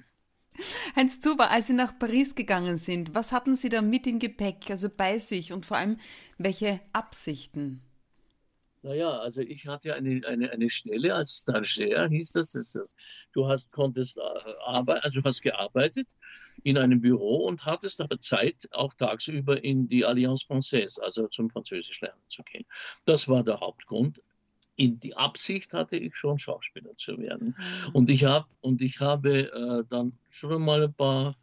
Heinz 0.96 1.20
Zuber, 1.20 1.52
als 1.52 1.68
Sie 1.68 1.74
nach 1.74 1.98
Paris 1.98 2.36
gegangen 2.36 2.78
sind, 2.78 3.16
was 3.16 3.32
hatten 3.32 3.56
Sie 3.56 3.70
da 3.70 3.82
mit 3.82 4.08
im 4.08 4.20
Gepäck, 4.20 4.70
also 4.70 4.90
bei 4.90 5.18
sich 5.18 5.54
und 5.54 5.66
vor 5.66 5.78
allem 5.78 5.98
welche 6.38 6.80
Absichten? 6.94 7.82
Naja, 8.84 9.18
also 9.18 9.40
ich 9.40 9.66
hatte 9.68 9.96
eine, 9.96 10.28
eine, 10.28 10.52
eine 10.52 10.70
Stelle 10.70 11.16
als 11.16 11.44
Stagiaire, 11.44 12.10
hieß 12.10 12.34
das, 12.34 12.52
das, 12.52 12.74
das. 12.74 12.96
Du 13.32 13.48
hast, 13.48 13.72
konntest 13.72 14.18
äh, 14.18 14.22
arbeiten, 14.66 15.00
also 15.06 15.22
hast 15.24 15.42
gearbeitet 15.42 16.10
in 16.64 16.78
einem 16.78 17.00
Büro 17.00 17.46
und 17.46 17.66
hattest 17.66 18.02
aber 18.02 18.20
Zeit, 18.20 18.68
auch 18.72 18.94
tagsüber 18.94 19.64
in 19.64 19.88
die 19.88 20.04
Alliance 20.04 20.46
Française, 20.46 21.00
also 21.00 21.30
zum 21.30 21.50
Französisch 21.50 22.02
lernen 22.02 22.22
zu 22.28 22.44
gehen. 22.44 22.66
Das 23.06 23.30
war 23.30 23.46
der 23.46 23.62
Hauptgrund 23.62 24.22
in 24.76 25.00
die 25.00 25.16
Absicht 25.16 25.74
hatte 25.74 25.98
ich 25.98 26.16
schon 26.16 26.38
Schauspieler 26.38 26.94
zu 26.98 27.18
werden. 27.18 27.56
Mhm. 27.58 27.96
Und 27.96 28.10
ich 28.10 28.26
habe 28.26 28.48
und 28.62 28.82
ich 28.82 29.00
habe 29.00 29.52
äh, 29.52 29.84
dann 29.90 30.14
schon 30.30 30.64
mal 30.64 30.84
ein 30.84 30.94
paar 30.94 31.36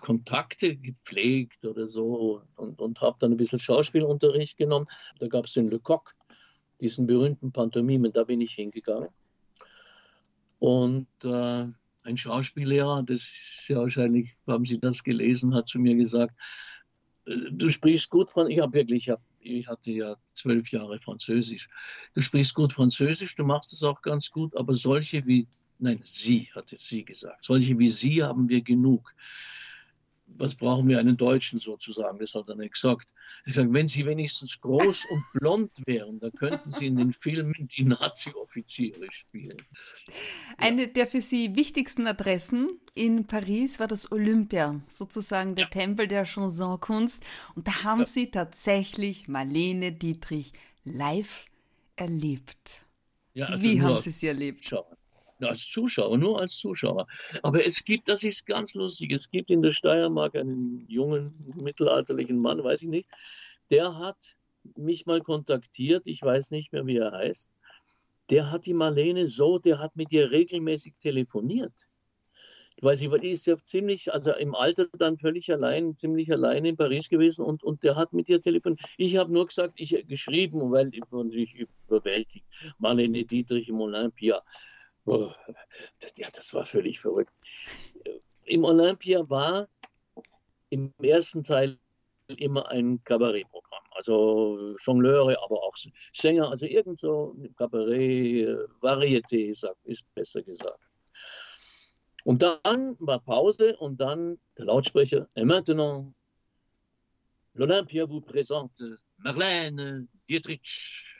Kontakte 0.00 0.76
gepflegt 0.76 1.64
oder 1.64 1.86
so 1.86 2.42
und, 2.56 2.80
und 2.80 3.00
habe 3.00 3.16
dann 3.20 3.32
ein 3.32 3.36
bisschen 3.36 3.58
Schauspielunterricht 3.58 4.56
genommen. 4.56 4.86
Da 5.18 5.28
gab 5.28 5.46
es 5.46 5.54
den 5.54 5.70
Lecoq, 5.70 6.14
diesen 6.80 7.06
berühmten 7.06 7.52
Pantomimen, 7.52 8.12
da 8.12 8.24
bin 8.24 8.40
ich 8.40 8.54
hingegangen. 8.54 9.10
Und 10.58 11.08
äh, 11.24 11.66
ein 12.02 12.16
Schauspiellehrer, 12.16 13.02
das 13.02 13.20
ist 13.20 13.68
ja 13.68 13.78
wahrscheinlich, 13.78 14.36
haben 14.46 14.64
Sie 14.64 14.78
das 14.78 15.02
gelesen, 15.02 15.54
hat 15.54 15.68
zu 15.68 15.78
mir 15.78 15.96
gesagt, 15.96 16.34
äh, 17.26 17.34
du 17.50 17.68
sprichst 17.68 18.10
gut 18.10 18.30
von, 18.30 18.50
ich 18.50 18.60
habe 18.60 18.74
wirklich, 18.74 19.04
ich 19.04 19.10
habe 19.10 19.22
ich 19.40 19.66
hatte 19.68 19.90
ja 19.90 20.16
zwölf 20.32 20.70
Jahre 20.70 20.98
Französisch. 20.98 21.68
Du 22.14 22.20
sprichst 22.20 22.54
gut 22.54 22.72
Französisch, 22.72 23.34
du 23.34 23.44
machst 23.44 23.72
es 23.72 23.82
auch 23.82 24.02
ganz 24.02 24.30
gut, 24.30 24.56
aber 24.56 24.74
solche 24.74 25.26
wie, 25.26 25.48
nein, 25.78 26.00
sie, 26.04 26.50
hat 26.54 26.72
jetzt 26.72 26.88
sie 26.88 27.04
gesagt, 27.04 27.44
solche 27.44 27.78
wie 27.78 27.88
sie 27.88 28.22
haben 28.22 28.48
wir 28.48 28.62
genug 28.62 29.14
was 30.36 30.54
brauchen 30.54 30.88
wir 30.88 30.98
einen 30.98 31.16
Deutschen 31.16 31.58
sozusagen? 31.58 32.18
Das 32.18 32.34
hat 32.34 32.48
er 32.48 32.56
nicht 32.56 32.74
gesagt. 32.74 33.08
Ich 33.46 33.54
sage, 33.54 33.72
wenn 33.72 33.88
Sie 33.88 34.04
wenigstens 34.06 34.60
groß 34.60 35.06
und 35.10 35.40
blond 35.40 35.70
wären, 35.86 36.20
dann 36.20 36.32
könnten 36.32 36.72
Sie 36.72 36.86
in 36.86 36.96
den 36.96 37.12
Filmen 37.12 37.68
die 37.68 37.84
Nazi-Offiziere 37.84 39.06
spielen. 39.10 39.56
Eine 40.58 40.88
der 40.88 41.06
für 41.06 41.20
Sie 41.20 41.56
wichtigsten 41.56 42.06
Adressen 42.06 42.80
in 42.94 43.26
Paris 43.26 43.80
war 43.80 43.86
das 43.86 44.12
Olympia, 44.12 44.80
sozusagen 44.88 45.54
der 45.54 45.66
ja. 45.66 45.70
Tempel 45.70 46.06
der 46.06 46.24
Chansonkunst. 46.24 47.22
Und 47.54 47.66
da 47.66 47.84
haben 47.84 48.00
ja. 48.00 48.06
Sie 48.06 48.30
tatsächlich 48.30 49.28
Marlene 49.28 49.92
Dietrich 49.92 50.52
live 50.84 51.46
erlebt. 51.96 52.84
Ja, 53.32 53.46
also 53.46 53.64
Wie 53.64 53.80
haben 53.80 53.96
Sie 53.96 54.10
sie 54.10 54.26
erlebt? 54.26 54.64
Schauen 54.64 54.84
als 55.42 55.66
Zuschauer, 55.68 56.18
nur 56.18 56.40
als 56.40 56.56
Zuschauer. 56.56 57.06
Aber 57.42 57.64
es 57.64 57.84
gibt, 57.84 58.08
das 58.08 58.22
ist 58.22 58.46
ganz 58.46 58.74
lustig, 58.74 59.12
es 59.12 59.30
gibt 59.30 59.50
in 59.50 59.62
der 59.62 59.72
Steiermark 59.72 60.36
einen 60.36 60.84
jungen, 60.88 61.34
mittelalterlichen 61.56 62.38
Mann, 62.38 62.62
weiß 62.62 62.82
ich 62.82 62.88
nicht, 62.88 63.08
der 63.70 63.98
hat 63.98 64.18
mich 64.76 65.06
mal 65.06 65.20
kontaktiert, 65.20 66.02
ich 66.04 66.22
weiß 66.22 66.50
nicht 66.50 66.72
mehr, 66.72 66.86
wie 66.86 66.98
er 66.98 67.12
heißt. 67.12 67.50
Der 68.28 68.50
hat 68.50 68.66
die 68.66 68.74
Marlene 68.74 69.28
so, 69.28 69.58
der 69.58 69.78
hat 69.78 69.96
mit 69.96 70.12
ihr 70.12 70.30
regelmäßig 70.30 70.94
telefoniert. 71.00 71.72
Weil 72.82 72.96
die 72.96 73.30
ist 73.30 73.46
ja 73.46 73.56
ziemlich, 73.62 74.12
also 74.12 74.32
im 74.32 74.54
Alter 74.54 74.86
dann 74.96 75.18
völlig 75.18 75.52
allein, 75.52 75.96
ziemlich 75.96 76.32
allein 76.32 76.64
in 76.64 76.76
Paris 76.76 77.10
gewesen 77.10 77.44
und, 77.44 77.62
und 77.62 77.82
der 77.82 77.94
hat 77.96 78.14
mit 78.14 78.28
ihr 78.28 78.40
telefoniert. 78.40 78.80
Ich 78.96 79.16
habe 79.16 79.32
nur 79.32 79.46
gesagt, 79.46 79.74
ich 79.76 80.06
geschrieben, 80.08 80.70
weil 80.70 80.88
ich 80.94 81.02
natürlich 81.10 81.66
überwältigt. 81.86 82.46
Marlene 82.78 83.24
Dietrich 83.24 83.68
im 83.68 83.80
Olympia. 83.82 84.42
Ja, 85.06 86.28
das 86.32 86.52
war 86.54 86.64
völlig 86.64 87.00
verrückt. 87.00 87.32
Im 88.44 88.64
Olympia 88.64 89.28
war 89.28 89.68
im 90.70 90.92
ersten 91.02 91.42
Teil 91.44 91.78
immer 92.28 92.68
ein 92.68 93.02
Kabarettprogramm. 93.04 93.82
Also 93.92 94.76
Jongleure, 94.80 95.36
aber 95.42 95.62
auch 95.62 95.76
Sänger, 96.14 96.50
also 96.50 96.66
irgend 96.66 97.00
so 97.00 97.36
Kabarett, 97.56 98.68
Varieté, 98.80 99.50
ist 99.84 100.14
besser 100.14 100.42
gesagt. 100.42 100.80
Und 102.24 102.42
dann 102.42 102.96
war 102.98 103.18
Pause 103.20 103.76
und 103.78 104.00
dann 104.00 104.38
der 104.56 104.66
Lautsprecher. 104.66 105.28
Et 105.34 105.44
maintenant, 105.44 106.12
l'Olympia 107.54 108.06
vous 108.06 108.20
présente 108.20 108.98
Marlene 109.18 110.06
Dietrich. 110.28 111.19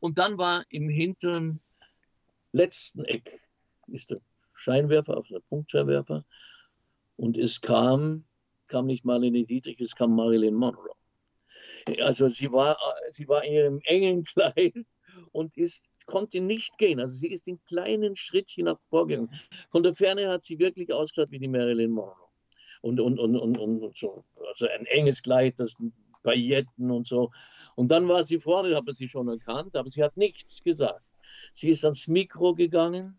Und 0.00 0.18
dann 0.18 0.38
war 0.38 0.64
im 0.70 0.88
hinteren 0.88 1.60
letzten 2.52 3.04
Eck 3.04 3.40
ist 3.88 4.10
der 4.10 4.20
Scheinwerfer, 4.54 5.16
auf 5.16 5.28
der 5.28 5.40
Punktscheinwerfer. 5.40 6.24
Und 7.16 7.36
es 7.36 7.60
kam, 7.60 8.24
kam 8.66 8.86
nicht 8.86 9.04
Marlene 9.04 9.44
Dietrich, 9.44 9.80
es 9.80 9.94
kam 9.94 10.14
Marilyn 10.16 10.54
Monroe. 10.54 10.94
Also 12.00 12.28
sie 12.30 12.50
war, 12.50 12.78
sie 13.10 13.28
war 13.28 13.44
in 13.44 13.52
ihrem 13.52 13.80
engen 13.84 14.24
Kleid 14.24 14.74
und 15.32 15.56
ist, 15.56 15.88
konnte 16.06 16.40
nicht 16.40 16.78
gehen. 16.78 16.98
Also 16.98 17.14
sie 17.14 17.28
ist 17.28 17.46
in 17.46 17.62
kleinen 17.64 18.16
Schrittchen 18.16 18.64
nach 18.64 18.78
vorgegangen. 18.88 19.30
Von 19.70 19.82
der 19.82 19.94
Ferne 19.94 20.28
hat 20.28 20.42
sie 20.44 20.58
wirklich 20.58 20.92
ausgeschaut 20.92 21.30
wie 21.30 21.38
die 21.38 21.48
Marilyn 21.48 21.90
Monroe. 21.90 22.23
Und, 22.84 23.00
und, 23.00 23.18
und, 23.18 23.34
und, 23.34 23.56
und 23.56 23.96
so. 23.96 24.26
Also 24.46 24.68
ein 24.68 24.84
enges 24.84 25.22
Kleid, 25.22 25.54
das 25.56 25.74
Pailletten 26.22 26.90
und 26.90 27.06
so. 27.06 27.30
Und 27.76 27.88
dann 27.88 28.06
war 28.08 28.22
sie 28.24 28.38
vorne, 28.38 28.76
habe 28.76 28.92
sie 28.92 29.08
schon 29.08 29.26
erkannt, 29.28 29.74
aber 29.74 29.88
sie 29.88 30.04
hat 30.04 30.18
nichts 30.18 30.62
gesagt. 30.62 31.02
Sie 31.54 31.70
ist 31.70 31.82
ans 31.82 32.06
Mikro 32.08 32.54
gegangen 32.54 33.18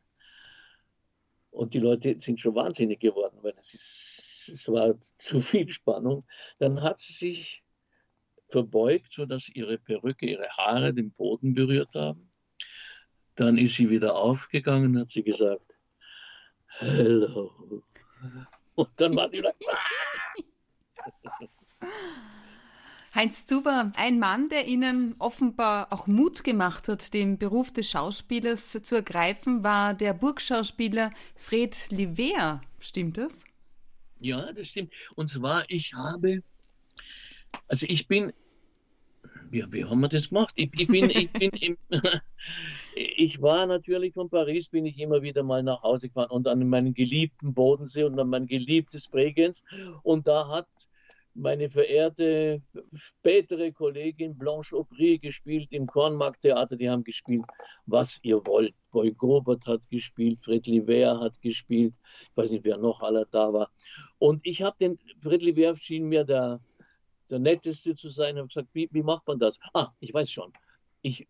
und 1.50 1.74
die 1.74 1.80
Leute 1.80 2.20
sind 2.20 2.40
schon 2.40 2.54
wahnsinnig 2.54 3.00
geworden, 3.00 3.40
weil 3.42 3.56
es, 3.58 3.74
ist, 3.74 4.52
es 4.54 4.68
war 4.68 5.00
zu 5.18 5.42
viel 5.42 5.72
Spannung. 5.72 6.28
Dann 6.60 6.84
hat 6.84 7.00
sie 7.00 7.14
sich 7.14 7.64
verbeugt, 8.50 9.14
sodass 9.14 9.50
ihre 9.50 9.80
Perücke, 9.80 10.28
ihre 10.28 10.48
Haare 10.50 10.94
den 10.94 11.10
Boden 11.12 11.56
berührt 11.56 11.96
haben. 11.96 12.30
Dann 13.34 13.58
ist 13.58 13.74
sie 13.74 13.90
wieder 13.90 14.16
aufgegangen, 14.16 15.00
hat 15.00 15.10
sie 15.10 15.24
gesagt, 15.24 15.74
Hello. 16.68 17.82
Und 18.76 18.90
dann 18.98 19.16
war 19.16 19.30
sie 19.30 19.38
wieder. 19.38 19.54
Heinz 23.14 23.46
Zuber, 23.46 23.94
ein 23.96 24.20
Mann, 24.20 24.50
der 24.50 24.68
Ihnen 24.68 25.16
offenbar 25.20 25.94
auch 25.94 26.06
Mut 26.08 26.44
gemacht 26.44 26.90
hat, 26.90 27.14
den 27.14 27.38
Beruf 27.38 27.72
des 27.72 27.90
Schauspielers 27.90 28.72
zu 28.72 28.96
ergreifen, 28.96 29.64
war 29.64 29.94
der 29.94 30.14
Burgschauspieler 30.14 31.12
Fred 31.38 31.92
Liver. 31.92 32.60
Stimmt 32.80 33.18
das? 33.18 33.46
Ja, 34.20 34.52
das 34.52 34.68
stimmt. 34.68 34.92
Und 35.16 35.30
zwar, 35.30 35.64
ich 35.70 35.94
habe, 35.94 36.44
also 37.70 37.86
ich 37.88 38.08
bin, 38.10 38.34
wie, 39.50 39.64
wie 39.72 39.86
haben 39.86 40.02
wir 40.02 40.10
das 40.10 40.28
gemacht? 40.28 40.54
Ich, 40.58 40.70
ich 40.78 40.88
bin, 40.88 41.10
ich 41.10 41.32
bin 41.32 41.52
im, 41.52 41.78
ich 42.96 43.42
war 43.42 43.66
natürlich 43.66 44.14
von 44.14 44.30
Paris, 44.30 44.70
bin 44.70 44.86
ich 44.86 44.98
immer 45.00 45.22
wieder 45.22 45.44
mal 45.44 45.62
nach 45.62 45.84
Hause 45.84 46.08
gefahren 46.08 46.32
und 46.32 46.48
an 46.48 46.68
meinen 46.70 46.94
geliebten 46.94 47.54
Bodensee 47.54 48.04
und 48.04 48.18
an 48.18 48.30
mein 48.30 48.48
geliebtes 48.48 49.10
Bregenz. 49.10 49.64
Und 50.02 50.28
da 50.28 50.48
hat 50.48 50.68
meine 51.34 51.70
verehrte 51.70 52.62
spätere 52.96 53.74
Kollegin 53.74 54.38
Blanche 54.38 54.78
Aubry 54.78 55.18
gespielt 55.18 55.68
im 55.72 55.86
Kornmarkttheater. 55.86 56.78
Die 56.78 56.90
haben 56.90 57.04
gespielt, 57.04 57.44
was 57.86 58.20
ihr 58.24 58.38
wollt. 58.48 58.74
Boy 58.92 59.12
Gobert 59.12 59.66
hat 59.68 59.82
gespielt, 59.90 60.40
Fred 60.40 60.66
Liver 60.66 61.20
hat 61.20 61.42
gespielt. 61.42 61.94
Ich 62.22 62.38
weiß 62.38 62.52
nicht, 62.52 62.64
wer 62.64 62.78
noch 62.78 63.02
aller 63.02 63.26
da 63.26 63.52
war. 63.52 63.70
Und 64.20 64.40
ich 64.46 64.62
habe 64.62 64.78
den, 64.80 64.98
Fred 65.22 65.44
Liver 65.44 65.76
schien 65.76 66.08
mir 66.08 66.24
der, 66.24 66.62
der 67.30 67.40
Netteste 67.40 67.94
zu 67.94 68.08
sein. 68.08 68.36
Ich 68.36 68.40
habe 68.40 68.48
gesagt, 68.48 68.70
wie, 68.72 68.88
wie 68.94 69.04
macht 69.04 69.28
man 69.28 69.38
das? 69.38 69.60
Ah, 69.74 69.92
ich 70.00 70.14
weiß 70.14 70.32
schon. 70.32 70.54
Ich, 71.08 71.28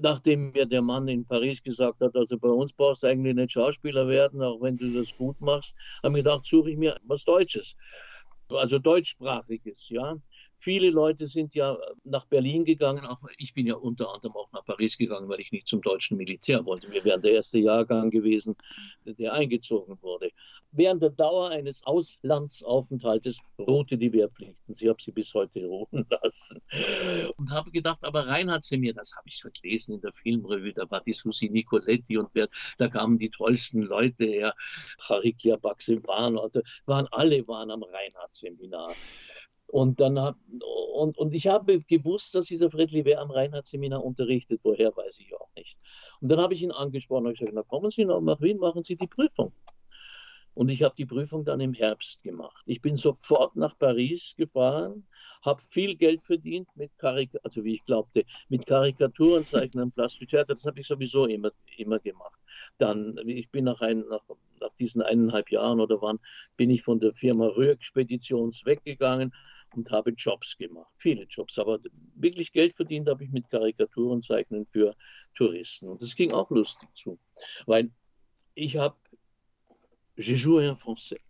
nachdem 0.00 0.52
mir 0.52 0.64
der 0.64 0.80
Mann 0.80 1.06
in 1.06 1.26
Paris 1.26 1.62
gesagt 1.62 2.00
hat, 2.00 2.16
also 2.16 2.38
bei 2.38 2.48
uns 2.48 2.72
brauchst 2.72 3.02
du 3.02 3.08
eigentlich 3.08 3.34
nicht 3.34 3.52
Schauspieler 3.52 4.08
werden, 4.08 4.42
auch 4.42 4.60
wenn 4.62 4.78
du 4.78 4.90
das 4.90 5.14
gut 5.16 5.38
machst, 5.38 5.74
habe 6.02 6.18
ich 6.18 6.24
gedacht, 6.24 6.46
suche 6.46 6.70
ich 6.70 6.78
mir 6.78 6.98
was 7.04 7.22
Deutsches 7.24 7.76
also 8.56 8.78
deutschsprachiges, 8.78 9.88
ja. 9.88 10.16
Viele 10.62 10.90
Leute 10.90 11.26
sind 11.26 11.56
ja 11.56 11.76
nach 12.04 12.24
Berlin 12.26 12.64
gegangen, 12.64 13.04
auch 13.04 13.18
ich 13.36 13.52
bin 13.52 13.66
ja 13.66 13.74
unter 13.74 14.14
anderem 14.14 14.36
auch 14.36 14.52
nach 14.52 14.64
Paris 14.64 14.96
gegangen, 14.96 15.28
weil 15.28 15.40
ich 15.40 15.50
nicht 15.50 15.66
zum 15.66 15.82
deutschen 15.82 16.16
Militär 16.16 16.64
wollte. 16.64 16.88
Wir 16.92 17.02
wären 17.02 17.20
der 17.20 17.32
erste 17.32 17.58
Jahrgang 17.58 18.10
gewesen, 18.10 18.54
der 19.04 19.32
eingezogen 19.32 20.00
wurde. 20.02 20.30
Während 20.70 21.02
der 21.02 21.10
Dauer 21.10 21.50
eines 21.50 21.84
Auslandsaufenthaltes 21.84 23.40
ruhte 23.58 23.98
die 23.98 24.12
Wehrpflicht 24.12 24.56
und 24.68 24.78
sie 24.78 24.88
habe 24.88 25.02
sie 25.02 25.10
bis 25.10 25.34
heute 25.34 25.66
ruhen 25.66 26.06
lassen. 26.22 26.62
Und 27.38 27.50
habe 27.50 27.72
gedacht, 27.72 28.04
aber 28.04 28.28
Reinhard 28.28 28.64
mir, 28.70 28.94
das 28.94 29.16
habe 29.16 29.28
ich 29.28 29.42
gelesen 29.60 29.96
in 29.96 30.00
der 30.00 30.12
Filmrevue, 30.12 30.72
da 30.74 30.88
war 30.88 31.00
die 31.00 31.12
Susi 31.12 31.50
Nicoletti 31.50 32.18
und 32.18 32.28
wer, 32.34 32.48
da 32.78 32.86
kamen 32.86 33.18
die 33.18 33.30
tollsten 33.30 33.82
Leute 33.82 34.26
her, 34.26 34.54
Hariklia 35.00 35.56
Baxevan, 35.56 36.36
waren 36.86 37.08
alle 37.10 37.48
waren 37.48 37.72
am 37.72 37.82
Reinhard-Seminar. 37.82 38.94
Und 39.72 40.00
dann 40.00 40.20
hab, 40.20 40.36
und, 40.92 41.16
und 41.16 41.32
ich 41.32 41.46
habe 41.46 41.80
gewusst, 41.80 42.34
dass 42.34 42.44
dieser 42.44 42.70
Fred 42.70 42.92
Livet 42.92 43.16
am 43.16 43.30
Reinhardt-Seminar 43.30 44.04
unterrichtet. 44.04 44.60
Woher 44.64 44.94
weiß 44.94 45.18
ich 45.18 45.34
auch 45.34 45.48
nicht. 45.56 45.78
Und 46.20 46.28
dann 46.28 46.38
habe 46.40 46.52
ich 46.52 46.62
ihn 46.62 46.70
angesprochen 46.70 47.26
und 47.26 47.38
gesagt, 47.38 47.52
na 47.54 47.62
kommen 47.62 47.90
Sie 47.90 48.04
nach 48.04 48.40
Wien, 48.42 48.58
machen 48.58 48.84
Sie 48.84 48.96
die 48.96 49.06
Prüfung. 49.06 49.50
Und 50.54 50.68
ich 50.68 50.82
habe 50.82 50.94
die 50.96 51.06
Prüfung 51.06 51.44
dann 51.44 51.60
im 51.60 51.72
Herbst 51.72 52.22
gemacht. 52.22 52.62
Ich 52.66 52.80
bin 52.80 52.96
sofort 52.96 53.56
nach 53.56 53.78
Paris 53.78 54.34
gefahren, 54.36 55.06
habe 55.42 55.62
viel 55.70 55.96
Geld 55.96 56.22
verdient 56.24 56.68
mit 56.74 56.96
Karik 56.98 57.30
also 57.42 57.64
wie 57.64 57.76
ich 57.76 57.84
glaubte, 57.84 58.24
mit 58.48 58.66
Karikaturen 58.66 59.44
zeichnen, 59.44 59.92
Plastiktheater. 59.92 60.54
Das 60.54 60.66
habe 60.66 60.80
ich 60.80 60.86
sowieso 60.86 61.26
immer, 61.26 61.50
immer 61.76 61.98
gemacht. 61.98 62.38
Dann, 62.78 63.18
ich 63.26 63.50
bin 63.50 63.64
nach, 63.64 63.80
ein, 63.80 64.04
nach, 64.10 64.22
nach 64.60 64.74
diesen 64.78 65.02
eineinhalb 65.02 65.50
Jahren 65.50 65.80
oder 65.80 66.00
wann, 66.02 66.18
bin 66.56 66.70
ich 66.70 66.82
von 66.82 67.00
der 67.00 67.14
Firma 67.14 67.46
Röhr 67.46 67.76
Speditions 67.80 68.64
weggegangen 68.64 69.32
und 69.74 69.90
habe 69.90 70.10
Jobs 70.10 70.56
gemacht, 70.56 70.92
viele 70.98 71.24
Jobs, 71.24 71.58
aber 71.58 71.78
wirklich 72.14 72.52
Geld 72.52 72.76
verdient 72.76 73.08
habe 73.08 73.24
ich 73.24 73.30
mit 73.30 73.48
Karikaturen 73.48 74.22
zeichnen 74.22 74.66
für 74.66 74.94
Touristen. 75.34 75.88
Und 75.88 76.02
das 76.02 76.14
ging 76.14 76.32
auch 76.32 76.50
lustig 76.50 76.88
zu, 76.94 77.18
weil 77.66 77.90
ich 78.54 78.76
habe, 78.76 78.96
je 80.16 80.34
joue 80.36 80.60
en 80.60 80.76
français, 80.76 81.20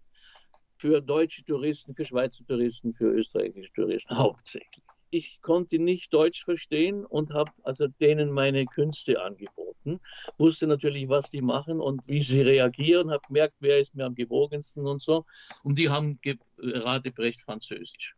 für 0.76 1.00
deutsche 1.00 1.44
Touristen, 1.44 1.94
für 1.94 2.04
Schweizer 2.04 2.44
Touristen, 2.46 2.92
für 2.92 3.12
österreichische 3.12 3.72
Touristen 3.72 4.16
hauptsächlich. 4.18 4.84
Ich 5.10 5.40
konnte 5.42 5.78
nicht 5.78 6.12
Deutsch 6.12 6.42
verstehen 6.44 7.04
und 7.04 7.34
habe 7.34 7.52
also 7.62 7.86
denen 7.86 8.30
meine 8.32 8.64
Künste 8.64 9.20
angeboten, 9.22 10.00
wusste 10.38 10.66
natürlich, 10.66 11.08
was 11.08 11.30
die 11.30 11.42
machen 11.42 11.80
und 11.80 12.00
wie 12.06 12.22
sie 12.22 12.40
reagieren, 12.40 13.10
habe 13.10 13.22
gemerkt, 13.26 13.54
wer 13.60 13.78
ist 13.78 13.94
mir 13.94 14.06
am 14.06 14.14
gewogensten 14.14 14.86
und 14.86 15.02
so. 15.02 15.26
Und 15.62 15.76
die 15.76 15.90
haben 15.90 16.18
gerade 16.22 17.10
Brecht 17.10 17.42
Französisch. 17.42 18.16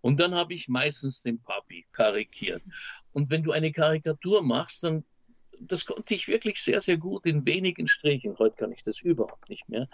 Und 0.00 0.18
dann 0.18 0.34
habe 0.34 0.54
ich 0.54 0.68
meistens 0.68 1.22
den 1.22 1.42
Papi 1.42 1.84
karikiert. 1.92 2.62
Und 3.12 3.30
wenn 3.30 3.42
du 3.42 3.52
eine 3.52 3.72
Karikatur 3.72 4.42
machst, 4.42 4.84
dann 4.84 5.04
das 5.60 5.86
konnte 5.86 6.14
ich 6.14 6.28
wirklich 6.28 6.62
sehr, 6.62 6.80
sehr 6.80 6.96
gut 6.96 7.26
in 7.26 7.46
wenigen 7.46 7.88
Strichen. 7.88 8.38
Heute 8.38 8.56
kann 8.56 8.72
ich 8.72 8.82
das 8.82 9.00
überhaupt 9.00 9.48
nicht 9.48 9.68
mehr. 9.68 9.88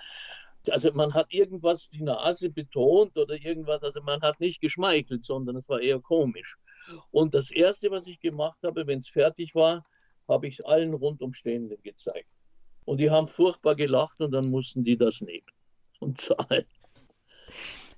Also 0.69 0.93
man 0.93 1.13
hat 1.15 1.33
irgendwas 1.33 1.91
die 1.91 2.03
Nase 2.03 2.51
betont 2.51 3.17
oder 3.19 3.35
irgendwas, 3.35 3.83
also 3.83 4.01
man 4.03 4.21
hat 4.23 4.39
nicht 4.39 4.61
geschmeichelt, 4.61 5.25
sondern 5.25 5.57
es 5.57 5.69
war 5.69 5.81
eher 5.81 5.99
komisch. 5.99 6.57
Und 7.11 7.35
das 7.35 7.51
Erste, 7.51 7.91
was 7.91 8.07
ich 8.07 8.21
gemacht 8.21 8.59
habe, 8.63 8.87
wenn 8.87 9.01
es 9.01 9.09
fertig 9.09 9.55
war, 9.55 9.85
habe 10.29 10.47
ich 10.47 10.65
allen 10.67 10.95
Rundumstehenden 10.95 11.83
gezeigt. 11.83 12.29
Und 12.85 12.99
die 12.99 13.11
haben 13.11 13.29
furchtbar 13.29 13.75
gelacht 13.75 14.21
und 14.21 14.33
dann 14.33 14.51
mussten 14.51 14.85
die 14.85 14.97
das 14.97 15.21
nehmen 15.21 15.47
und 16.01 16.21
zahlen. 16.21 16.65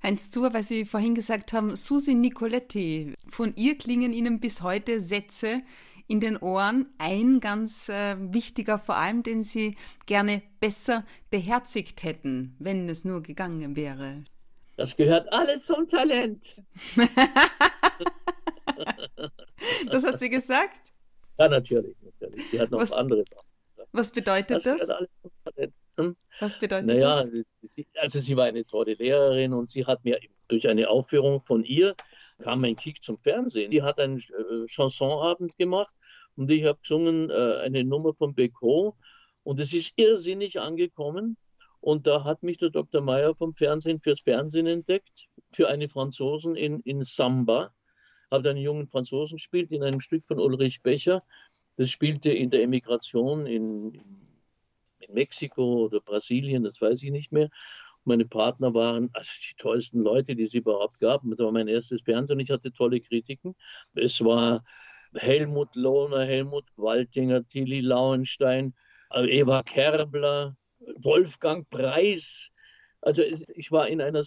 Heinz 0.02 0.28
Zuhr, 0.28 0.52
weil 0.52 0.62
Sie 0.62 0.84
vorhin 0.84 1.14
gesagt 1.14 1.54
haben, 1.54 1.76
Susi 1.76 2.14
Nicoletti, 2.14 3.14
von 3.26 3.54
ihr 3.56 3.78
klingen 3.78 4.12
Ihnen 4.12 4.38
bis 4.38 4.60
heute 4.62 5.00
Sätze 5.00 5.62
in 6.06 6.20
den 6.20 6.36
Ohren. 6.36 6.86
Ein 6.98 7.40
ganz 7.40 7.88
äh, 7.88 8.16
wichtiger 8.18 8.78
vor 8.78 8.96
allem, 8.96 9.22
den 9.22 9.42
Sie 9.42 9.76
gerne 10.06 10.42
besser 10.60 11.04
beherzigt 11.30 12.02
hätten, 12.02 12.56
wenn 12.58 12.88
es 12.88 13.04
nur 13.04 13.22
gegangen 13.22 13.76
wäre. 13.76 14.24
Das 14.76 14.96
gehört 14.96 15.32
alles 15.32 15.66
zum 15.66 15.86
Talent. 15.86 16.60
das 19.90 20.04
hat 20.04 20.18
sie 20.18 20.30
gesagt? 20.30 20.92
Ja, 21.38 21.48
natürlich. 21.48 21.94
natürlich. 22.02 22.50
Die 22.50 22.60
hat 22.60 22.70
noch 22.70 22.80
was, 22.80 22.92
anderes 22.92 23.32
auch. 23.36 23.44
Was 23.92 24.10
bedeutet 24.10 24.66
das? 24.66 24.78
das? 24.80 24.90
Alles 24.90 25.10
zum 25.22 25.30
Talent. 25.44 25.74
Hm? 25.96 26.16
Was 26.40 26.58
bedeutet 26.58 26.86
naja, 26.86 27.22
das? 27.22 27.46
Sie, 27.62 27.86
also 27.94 28.18
sie 28.18 28.36
war 28.36 28.46
eine 28.46 28.64
tolle 28.64 28.94
Lehrerin 28.94 29.52
und 29.52 29.70
sie 29.70 29.86
hat 29.86 30.04
mir 30.04 30.18
durch 30.48 30.66
eine 30.68 30.88
Aufführung 30.88 31.40
von 31.40 31.62
ihr 31.62 31.94
kam 32.42 32.64
ein 32.64 32.76
Kick 32.76 33.02
zum 33.02 33.18
Fernsehen. 33.18 33.70
Die 33.70 33.82
hat 33.82 33.98
einen 33.98 34.18
äh, 34.18 34.66
Chansonabend 34.66 35.56
gemacht 35.56 35.94
und 36.36 36.50
ich 36.50 36.64
habe 36.64 36.78
gesungen 36.80 37.30
äh, 37.30 37.60
eine 37.62 37.84
Nummer 37.84 38.14
von 38.14 38.34
Becot 38.34 38.94
und 39.42 39.60
es 39.60 39.72
ist 39.72 39.92
irrsinnig 39.96 40.60
angekommen. 40.60 41.36
Und 41.80 42.06
da 42.06 42.24
hat 42.24 42.42
mich 42.42 42.58
der 42.58 42.70
Dr. 42.70 43.02
Meyer 43.02 43.34
vom 43.34 43.54
Fernsehen 43.54 44.00
fürs 44.00 44.20
Fernsehen 44.20 44.66
entdeckt, 44.66 45.28
für 45.52 45.68
eine 45.68 45.88
Franzosen 45.88 46.56
in, 46.56 46.80
in 46.80 47.04
Samba. 47.04 47.74
Habe 48.30 48.50
einen 48.50 48.58
jungen 48.58 48.88
Franzosen 48.88 49.36
gespielt 49.36 49.70
in 49.70 49.82
einem 49.82 50.00
Stück 50.00 50.24
von 50.26 50.40
Ulrich 50.40 50.82
Becher. 50.82 51.22
Das 51.76 51.90
spielte 51.90 52.30
in 52.30 52.50
der 52.50 52.62
Emigration 52.62 53.46
in 53.46 54.00
in 55.08 55.14
Mexiko 55.14 55.84
oder 55.84 56.00
Brasilien, 56.00 56.64
das 56.64 56.80
weiß 56.80 57.02
ich 57.02 57.10
nicht 57.10 57.32
mehr. 57.32 57.50
Meine 58.04 58.26
Partner 58.26 58.74
waren 58.74 59.10
also 59.12 59.30
die 59.48 59.54
tollsten 59.56 60.00
Leute, 60.00 60.36
die 60.36 60.44
es 60.44 60.54
überhaupt 60.54 61.00
gab. 61.00 61.22
Das 61.24 61.38
war 61.38 61.52
mein 61.52 61.68
erstes 61.68 62.02
Fernsehen. 62.02 62.40
Ich 62.40 62.50
hatte 62.50 62.72
tolle 62.72 63.00
Kritiken. 63.00 63.54
Es 63.94 64.22
war 64.22 64.64
Helmut 65.14 65.74
Lohner, 65.74 66.24
Helmut 66.24 66.66
Waltinger, 66.76 67.46
Tilly 67.48 67.80
Lauenstein, 67.80 68.74
Eva 69.14 69.62
Kerbler, 69.62 70.56
Wolfgang 70.96 71.68
Preis. 71.70 72.50
Also 73.00 73.22
ich 73.22 73.70
war 73.70 73.88
in 73.88 74.00
einer 74.00 74.22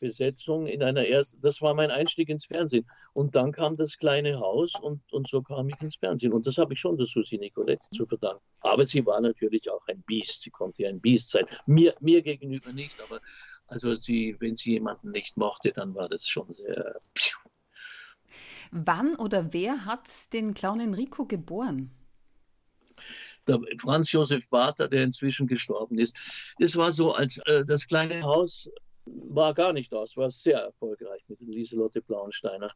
Starbesetzung, 0.00 0.66
in 0.66 0.82
einer 0.82 1.06
ersten, 1.06 1.40
das 1.42 1.60
war 1.60 1.74
mein 1.74 1.90
Einstieg 1.90 2.28
ins 2.28 2.46
Fernsehen. 2.46 2.86
Und 3.12 3.34
dann 3.34 3.52
kam 3.52 3.76
das 3.76 3.98
kleine 3.98 4.40
Haus 4.40 4.74
und, 4.80 5.00
und 5.12 5.28
so 5.28 5.42
kam 5.42 5.68
ich 5.68 5.80
ins 5.80 5.96
Fernsehen. 5.96 6.32
Und 6.32 6.46
das 6.46 6.56
habe 6.58 6.72
ich 6.72 6.80
schon 6.80 6.96
der 6.96 7.06
Susi 7.06 7.38
Nicolette 7.38 7.82
zu 7.94 8.06
verdanken. 8.06 8.42
Aber 8.60 8.86
sie 8.86 9.04
war 9.04 9.20
natürlich 9.20 9.70
auch 9.70 9.86
ein 9.88 10.02
Biest. 10.02 10.42
Sie 10.42 10.50
konnte 10.50 10.82
ja 10.82 10.88
ein 10.88 11.00
Biest 11.00 11.30
sein. 11.30 11.46
Mir, 11.66 11.94
mir 12.00 12.22
gegenüber 12.22 12.72
nicht, 12.72 13.00
aber 13.02 13.20
also 13.66 13.94
sie, 13.96 14.36
wenn 14.40 14.56
sie 14.56 14.72
jemanden 14.72 15.10
nicht 15.10 15.36
mochte, 15.36 15.72
dann 15.72 15.94
war 15.94 16.08
das 16.08 16.26
schon 16.26 16.52
sehr. 16.54 16.98
Wann 18.70 19.16
oder 19.16 19.52
wer 19.52 19.84
hat 19.84 20.32
den 20.32 20.54
Clown 20.54 20.80
Enrico 20.80 21.26
geboren? 21.26 21.90
Der 23.46 23.58
Franz 23.78 24.12
Josef 24.12 24.48
Barther, 24.50 24.88
der 24.88 25.02
inzwischen 25.02 25.46
gestorben 25.46 25.98
ist. 25.98 26.54
Es 26.58 26.76
war 26.76 26.92
so, 26.92 27.12
als 27.12 27.38
äh, 27.46 27.64
das 27.64 27.88
kleine 27.88 28.22
Haus 28.22 28.68
war 29.06 29.54
gar 29.54 29.72
nicht 29.72 29.92
aus, 29.94 30.16
war 30.16 30.30
sehr 30.30 30.58
erfolgreich 30.58 31.22
mit 31.28 31.40
Lieselotte 31.40 32.02
Blauensteiner. 32.02 32.72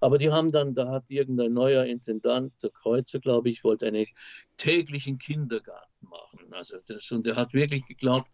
Aber 0.00 0.18
die 0.18 0.30
haben 0.30 0.52
dann, 0.52 0.74
da 0.74 0.90
hat 0.90 1.04
irgendein 1.08 1.52
neuer 1.52 1.84
Intendant, 1.84 2.52
der 2.62 2.70
Kreuzer, 2.70 3.20
glaube 3.20 3.50
ich, 3.50 3.64
wollte 3.64 3.86
einen 3.86 4.06
täglichen 4.56 5.18
Kindergarten 5.18 6.06
machen. 6.08 6.52
Also 6.52 6.78
das, 6.86 7.10
und 7.12 7.26
er 7.26 7.36
hat 7.36 7.52
wirklich 7.52 7.86
geglaubt, 7.86 8.30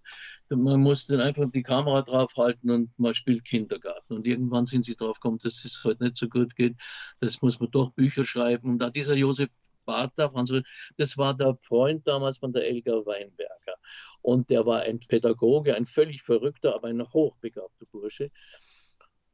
man 0.48 0.80
muss 0.80 1.06
dann 1.06 1.20
einfach 1.20 1.50
die 1.50 1.62
Kamera 1.62 2.02
draufhalten 2.02 2.70
und 2.70 2.90
man 2.98 3.14
spielt 3.14 3.44
Kindergarten. 3.44 4.14
Und 4.14 4.26
irgendwann 4.26 4.66
sind 4.66 4.84
sie 4.84 4.96
drauf 4.96 5.18
gekommen, 5.20 5.38
dass 5.42 5.64
es 5.64 5.82
heute 5.84 6.04
nicht 6.04 6.16
so 6.16 6.28
gut 6.28 6.54
geht. 6.54 6.76
Das 7.20 7.42
muss 7.42 7.60
man 7.60 7.70
doch 7.70 7.90
Bücher 7.92 8.24
schreiben. 8.24 8.70
Und 8.70 8.78
da 8.78 8.90
dieser 8.90 9.14
Josef 9.14 9.50
Bartha, 9.84 10.28
Franz, 10.28 10.52
das 10.96 11.18
war 11.18 11.34
der 11.36 11.56
Freund 11.62 12.06
damals 12.06 12.38
von 12.38 12.52
der 12.52 12.66
Elga 12.66 12.92
Weinberger. 12.92 13.76
Und 14.22 14.50
der 14.50 14.64
war 14.66 14.82
ein 14.82 15.00
Pädagoge, 15.00 15.74
ein 15.74 15.86
völlig 15.86 16.22
verrückter, 16.22 16.74
aber 16.74 16.88
ein 16.88 17.02
hochbegabter 17.12 17.86
Bursche. 17.86 18.30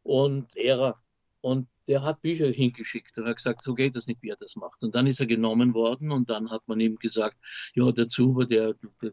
Und 0.03 0.55
Lehrer. 0.55 1.01
Und 1.41 1.69
der 1.87 2.03
hat 2.03 2.21
Bücher 2.21 2.49
hingeschickt 2.49 3.17
und 3.17 3.27
hat 3.27 3.37
gesagt, 3.37 3.63
so 3.63 3.75
geht 3.75 3.97
das 3.97 4.07
nicht, 4.07 4.23
wie 4.23 4.31
er 4.31 4.37
das 4.37 4.57
macht. 4.57 4.83
Und 4.83 4.95
dann 4.95 5.07
ist 5.07 5.21
er 5.21 5.27
genommen 5.27 5.73
worden 5.73 6.13
und 6.13 6.29
dann 6.29 6.51
hat 6.51 6.69
man 6.69 6.81
ihm 6.81 6.97
gesagt, 6.97 7.37
ja, 7.75 7.91
der 7.93 8.09
Zuber, 8.09 8.45
der, 8.45 8.75
der, 9.03 9.13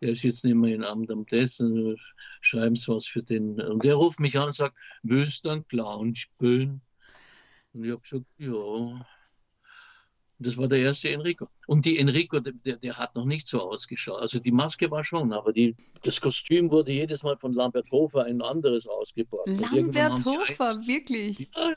der 0.00 0.10
ist 0.10 0.22
jetzt 0.22 0.44
nicht 0.44 0.54
mehr 0.54 0.74
in 0.74 0.84
Amt 0.84 1.10
am 1.10 1.26
Dessen, 1.26 1.96
schreiben 2.40 2.76
Sie 2.76 2.88
was 2.88 3.06
für 3.06 3.22
den. 3.22 3.60
Und 3.60 3.84
der 3.84 3.96
ruft 3.96 4.20
mich 4.20 4.38
an 4.38 4.46
und 4.46 4.54
sagt, 4.54 4.76
willst 5.02 5.44
du 5.44 5.50
einen 5.50 5.66
Clown 5.66 6.14
spielen? 6.14 6.82
Und 7.72 7.84
ich 7.84 7.90
habe 7.90 8.02
gesagt, 8.02 8.26
ja, 8.38 9.06
das 10.42 10.56
war 10.56 10.68
der 10.68 10.78
erste 10.78 11.10
Enrico. 11.10 11.48
Und 11.66 11.84
die 11.86 11.98
Enrico, 11.98 12.40
der, 12.40 12.76
der 12.76 12.98
hat 12.98 13.16
noch 13.16 13.24
nicht 13.24 13.46
so 13.46 13.60
ausgeschaut. 13.60 14.20
Also 14.20 14.38
die 14.38 14.52
Maske 14.52 14.90
war 14.90 15.04
schon, 15.04 15.32
aber 15.32 15.52
die, 15.52 15.76
das 16.02 16.20
Kostüm 16.20 16.70
wurde 16.70 16.92
jedes 16.92 17.22
Mal 17.22 17.36
von 17.36 17.52
Lambert 17.52 17.90
Hofer 17.90 18.24
ein 18.24 18.42
anderes 18.42 18.86
ausgebaut. 18.86 19.48
Lambert 19.48 20.24
Hofer, 20.24 20.70
eins, 20.70 20.86
wirklich? 20.86 21.50
Ja, 21.54 21.74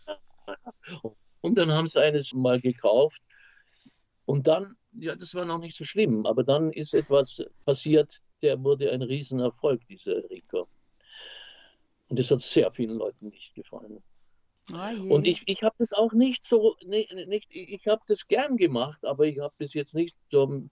und 1.42 1.56
dann 1.58 1.72
haben 1.72 1.88
sie 1.88 2.02
eines 2.02 2.34
mal 2.34 2.60
gekauft. 2.60 3.22
Und 4.26 4.48
dann, 4.48 4.76
ja, 4.94 5.16
das 5.16 5.36
war 5.36 5.46
noch 5.46 5.60
nicht 5.60 5.78
so 5.78 5.84
schlimm, 5.84 6.26
aber 6.26 6.44
dann 6.44 6.72
ist 6.72 6.94
etwas 6.94 7.44
passiert, 7.66 8.22
der 8.42 8.64
wurde 8.64 8.92
ein 8.92 9.02
Riesenerfolg, 9.02 9.86
dieser 9.88 10.18
Enrico. 10.18 10.68
Und 12.08 12.20
das 12.20 12.32
hat 12.32 12.42
sehr 12.42 12.72
vielen 12.72 12.98
Leuten 12.98 13.30
nicht 13.30 13.54
gefallen. 13.56 14.02
Oh 14.74 15.14
und 15.14 15.28
ich, 15.28 15.44
ich 15.46 15.62
habe 15.62 15.76
das 15.78 15.94
auch 15.94 16.14
nicht 16.14 16.44
so, 16.44 16.76
nicht, 16.84 17.14
nicht 17.14 17.50
ich 17.52 17.88
habe 17.88 18.02
das 18.08 18.28
gern 18.28 18.58
gemacht, 18.58 19.06
aber 19.06 19.26
ich 19.26 19.40
habe 19.40 19.54
das 19.60 19.74
jetzt 19.76 19.94
nicht 19.94 20.16
so, 20.30 20.68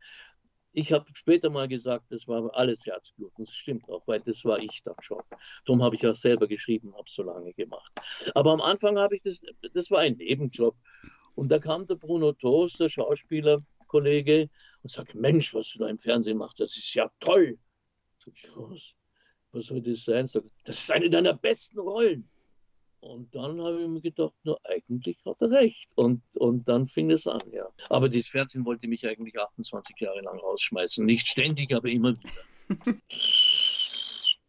ich 0.73 0.91
habe 0.91 1.06
später 1.13 1.51
mal 1.51 1.67
gesagt, 1.67 2.06
das 2.10 2.27
war 2.27 2.53
alles 2.56 2.86
Herzblut. 2.86 3.32
Und 3.38 3.47
das 3.47 3.56
stimmt 3.56 3.88
auch, 3.89 4.06
weil 4.08 4.19
das 4.21 4.43
war 4.43 4.60
ich 4.60 4.82
dann 4.84 4.95
schon. 5.01 5.21
Darum 5.65 5.84
habe 5.84 5.95
ich 5.95 6.06
auch 6.08 6.15
selber 6.15 6.47
geschrieben, 6.47 6.95
habe 6.95 7.10
so 7.10 7.21
lange 7.23 7.53
gemacht. 7.53 7.91
Aber 8.34 8.51
am 8.51 8.62
Anfang 8.62 8.97
habe 8.97 9.15
ich 9.15 9.21
das, 9.21 9.45
das 9.73 9.91
war 9.91 9.99
ein 9.99 10.17
Nebenjob. 10.17 10.75
Und 11.36 11.51
da 11.51 11.60
kam 11.60 11.86
der 11.86 11.95
Bruno 11.95 12.34
Toast, 12.34 12.79
der 12.79 12.89
Schauspielerkollege, 12.89 14.49
und 14.82 14.89
sagte, 14.91 15.17
Mensch, 15.17 15.53
was 15.53 15.71
du 15.71 15.79
da 15.79 15.88
im 15.88 15.99
Fernsehen 15.99 16.38
machst, 16.38 16.60
das 16.60 16.75
ist 16.75 16.93
ja 16.95 17.12
toll. 17.19 17.58
Sag 18.17 18.34
ich, 18.36 18.49
was, 18.56 18.93
was 19.51 19.65
soll 19.67 19.82
das 19.82 20.03
sein? 20.03 20.27
Sag, 20.27 20.43
das 20.65 20.79
ist 20.79 20.91
eine 20.91 21.10
deiner 21.10 21.34
besten 21.34 21.79
Rollen. 21.79 22.29
Und 23.03 23.35
dann 23.35 23.61
habe 23.61 23.81
ich 23.81 23.87
mir 23.89 24.01
gedacht, 24.01 24.33
nur 24.43 24.59
eigentlich 24.63 25.17
hat 25.25 25.35
er 25.41 25.51
recht. 25.51 25.89
Und, 25.95 26.21
und 26.35 26.67
dann 26.69 26.87
fing 26.87 27.11
es 27.11 27.27
an, 27.27 27.41
ja. 27.51 27.67
Aber 27.89 28.07
das 28.07 28.27
Fernsehen 28.27 28.65
wollte 28.65 28.87
mich 28.87 29.05
eigentlich 29.05 29.37
28 29.37 29.99
Jahre 29.99 30.21
lang 30.21 30.39
rausschmeißen. 30.39 31.05
Nicht 31.05 31.27
ständig, 31.27 31.73
aber 31.75 31.89
immer 31.89 32.13
wieder. 32.13 32.29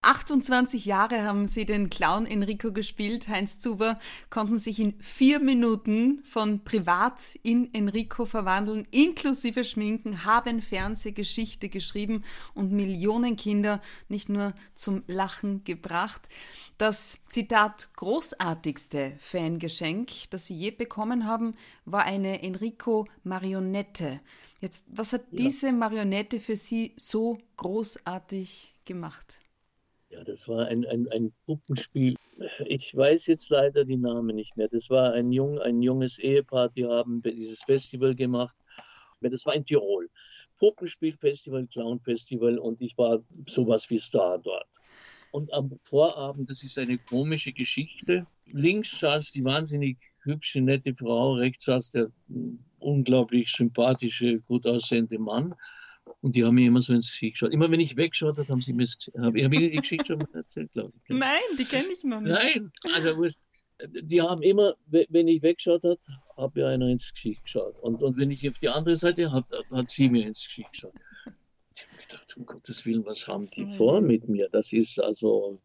28 0.05 0.85
Jahre 0.85 1.23
haben 1.23 1.47
Sie 1.47 1.65
den 1.65 1.89
Clown 1.89 2.27
Enrico 2.27 2.73
gespielt. 2.73 3.27
Heinz 3.29 3.59
Zuber 3.59 3.99
konnten 4.29 4.59
sich 4.59 4.79
in 4.79 4.95
vier 5.01 5.41
Minuten 5.41 6.23
von 6.25 6.63
privat 6.63 7.21
in 7.43 7.73
Enrico 7.73 8.27
verwandeln, 8.27 8.87
inklusive 8.91 9.65
Schminken, 9.65 10.25
haben 10.25 10.61
Fernsehgeschichte 10.61 11.71
geschrieben 11.71 12.23
und 12.53 12.71
Millionen 12.73 13.37
Kinder 13.37 13.81
nicht 14.09 14.29
nur 14.29 14.53
zum 14.75 15.03
Lachen 15.07 15.65
gebracht. 15.65 16.29
Das 16.77 17.19
Zitat 17.31 17.89
großartigste 17.97 19.15
Fangeschenk, 19.19 20.11
das 20.31 20.47
Sie 20.47 20.55
je 20.55 20.71
bekommen 20.71 21.27
haben, 21.27 21.55
war 21.87 22.05
eine 22.05 22.43
Enrico 22.43 23.07
Marionette. 23.23 24.21
Jetzt, 24.61 24.85
was 24.89 25.15
hat 25.15 25.23
ja. 25.31 25.39
diese 25.39 25.73
Marionette 25.73 26.41
für 26.41 26.57
Sie 26.57 26.93
so 26.97 27.39
großartig 27.57 28.75
gemacht? 28.85 29.39
Ja, 30.15 30.23
das 30.23 30.47
war 30.47 30.67
ein, 30.67 30.87
ein, 30.87 31.09
ein 31.09 31.33
Puppenspiel. 31.45 32.15
Ich 32.67 32.95
weiß 32.95 33.27
jetzt 33.27 33.49
leider 33.51 33.85
die 33.85 33.97
Namen 33.97 34.37
nicht 34.37 34.57
mehr. 34.57 34.69
Das 34.69 34.89
war 34.89 35.13
ein, 35.13 35.33
jung, 35.33 35.59
ein 35.59 35.83
junges 35.83 36.19
Ehepaar, 36.19 36.69
die 36.69 36.87
haben 36.87 37.21
dieses 37.23 37.63
Festival 37.65 38.15
gemacht. 38.15 38.55
Das 39.21 39.45
war 39.45 39.55
in 39.55 39.65
Tirol. 39.65 40.09
Puppenspielfestival, 40.59 41.67
Clownfestival 41.67 42.59
und 42.59 42.81
ich 42.81 42.97
war 42.97 43.25
sowas 43.49 43.91
wie 43.91 43.99
Star 43.99 44.39
dort. 44.39 44.69
Und 45.33 45.53
am 45.53 45.81
Vorabend, 45.83 46.49
das 46.49 46.63
ist 46.63 46.79
eine 46.79 46.97
komische 46.97 47.53
Geschichte. 47.53 48.25
Links 48.53 49.01
saß 49.01 49.33
die 49.33 49.43
wahnsinnig 49.43 49.99
hübsche, 50.23 50.61
nette 50.61 50.95
Frau, 50.95 51.35
rechts 51.35 51.65
saß 51.65 51.91
der 51.91 52.13
unglaublich 52.79 53.51
sympathische, 53.51 54.39
gut 54.43 54.65
aussehende 54.65 55.19
Mann. 55.19 55.57
Und 56.21 56.37
die 56.37 56.45
haben 56.45 56.55
mir 56.55 56.67
immer 56.67 56.83
so 56.83 56.93
ins 56.93 57.11
Gesicht 57.11 57.35
geschaut. 57.35 57.53
Immer 57.53 57.71
wenn 57.71 57.81
ich 57.81 57.97
weggeschaut 57.97 58.39
habe, 58.39 58.49
haben 58.49 58.63
sie 58.63 58.73
mir 58.73 58.87
hab, 58.87 59.35
ich 59.35 59.45
habe 59.45 59.57
Ihnen 59.57 59.71
die 59.71 59.77
Geschichte 59.77 60.07
schon 60.07 60.19
mal 60.19 60.29
erzählt, 60.33 60.73
glaube 60.73 60.93
ich. 60.97 61.17
Nein, 61.17 61.41
die 61.59 61.65
kenne 61.65 61.89
ich 61.93 62.05
noch 62.05 62.21
nicht. 62.21 62.33
Nein, 62.33 62.73
also 62.95 63.15
die 63.83 64.23
haben 64.23 64.43
immer, 64.43 64.77
wenn 64.87 65.29
ich 65.29 65.43
weggeschaut 65.43 65.83
habe, 65.83 65.99
habe 66.37 66.61
ich 66.61 66.67
einer 66.67 66.89
ins 66.89 67.13
Gesicht 67.13 67.45
geschaut. 67.45 67.79
Und, 67.81 68.03
und 68.03 68.17
wenn 68.17 68.31
ich 68.31 68.49
auf 68.49 68.59
die 68.59 68.69
andere 68.69 68.97
Seite 68.97 69.33
habe, 69.33 69.47
hat 69.71 69.91
sie 69.91 70.09
mir 70.09 70.27
ins 70.27 70.47
Gesicht 70.47 70.73
geschaut. 70.73 70.95
Ich 71.75 71.83
habe 71.83 72.03
gedacht, 72.09 72.37
um 72.37 72.47
Gottes 72.47 72.87
Willen, 72.87 73.05
was 73.05 73.27
haben 73.27 73.49
die 73.51 73.67
vor 73.67 74.01
mit 74.01 74.29
mir? 74.29 74.49
Das 74.49 74.73
ist 74.73 75.01
also, 75.01 75.61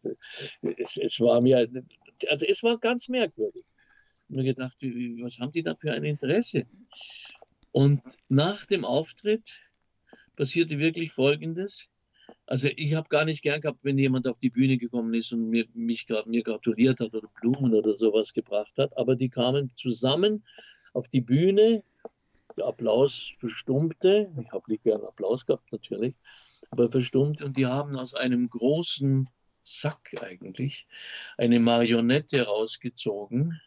es, 0.78 0.98
es 0.98 1.20
war 1.20 1.40
mir, 1.42 1.70
also 2.28 2.46
es 2.46 2.64
war 2.64 2.78
ganz 2.80 3.08
merkwürdig. 3.10 3.64
Ich 3.64 4.36
habe 4.36 4.44
mir 4.44 4.44
gedacht, 4.44 4.78
was 4.82 5.40
haben 5.40 5.52
die 5.52 5.64
da 5.64 5.76
für 5.76 5.92
ein 5.92 6.04
Interesse? 6.04 6.66
Und 7.72 8.02
nach 8.28 8.66
dem 8.66 8.84
Auftritt 8.84 9.69
passierte 10.40 10.80
wirklich 10.80 11.12
Folgendes. 11.12 11.92
Also 12.46 12.70
ich 12.78 12.94
habe 12.94 13.10
gar 13.10 13.26
nicht 13.26 13.42
gern 13.42 13.60
gehabt, 13.60 13.84
wenn 13.84 13.98
jemand 13.98 14.26
auf 14.26 14.40
die 14.40 14.50
Bühne 14.50 14.78
gekommen 14.78 15.14
ist 15.14 15.34
und 15.34 15.50
mir, 15.50 15.66
mich, 15.74 16.08
mir 16.28 16.44
gratuliert 16.44 17.02
hat 17.02 17.14
oder 17.14 17.28
Blumen 17.42 17.74
oder 17.74 17.98
sowas 17.98 18.34
gebracht 18.34 18.72
hat. 18.78 18.98
Aber 18.98 19.18
die 19.18 19.28
kamen 19.28 19.74
zusammen 19.76 20.46
auf 20.94 21.10
die 21.10 21.20
Bühne. 21.20 21.84
Der 22.56 22.68
Applaus 22.68 23.34
verstummte. 23.38 24.32
Ich 24.42 24.50
habe 24.54 24.72
nicht 24.72 24.84
gern 24.84 25.02
Applaus 25.02 25.46
gehabt, 25.46 25.70
natürlich. 25.74 26.16
Aber 26.72 26.90
verstummte. 26.90 27.44
Und 27.44 27.58
die 27.58 27.66
haben 27.66 27.98
aus 27.98 28.16
einem 28.16 28.50
großen 28.50 29.30
Sack 29.64 30.16
eigentlich 30.22 30.88
eine 31.38 31.60
Marionette 31.60 32.46
rausgezogen. 32.46 33.60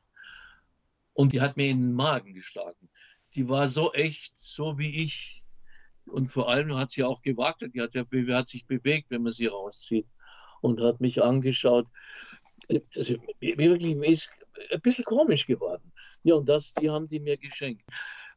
Und 1.13 1.35
die 1.35 1.43
hat 1.43 1.59
mir 1.59 1.69
in 1.69 1.81
den 1.81 1.93
Magen 1.93 2.33
geschlagen. 2.33 2.89
Die 3.35 3.51
war 3.51 3.69
so 3.69 3.93
echt, 3.93 4.39
so 4.39 4.79
wie 4.79 5.03
ich 5.03 5.42
und 6.13 6.29
vor 6.29 6.49
allem 6.49 6.77
hat 6.77 6.91
sie 6.91 7.05
auch 7.05 7.23
gewagt, 7.23 7.63
die 7.75 7.81
hat, 7.81 7.95
ja, 7.95 8.05
hat 8.35 8.49
sich 8.49 8.67
bewegt, 8.67 9.11
wenn 9.11 9.23
man 9.23 9.33
sie 9.33 9.47
rauszieht 9.47 10.07
und 10.61 10.81
hat 10.81 11.01
mich 11.01 11.23
angeschaut. 11.23 11.87
Also, 12.97 13.17
wirklich 13.41 13.97
ist 14.11 14.31
ein 14.71 14.81
bisschen 14.81 15.05
komisch 15.05 15.47
geworden. 15.47 15.93
Ja, 16.23 16.37
und 16.37 16.49
das, 16.49 16.73
die 16.75 16.91
haben 16.91 17.09
die 17.09 17.21
mir 17.21 17.37
geschenkt. 17.37 17.83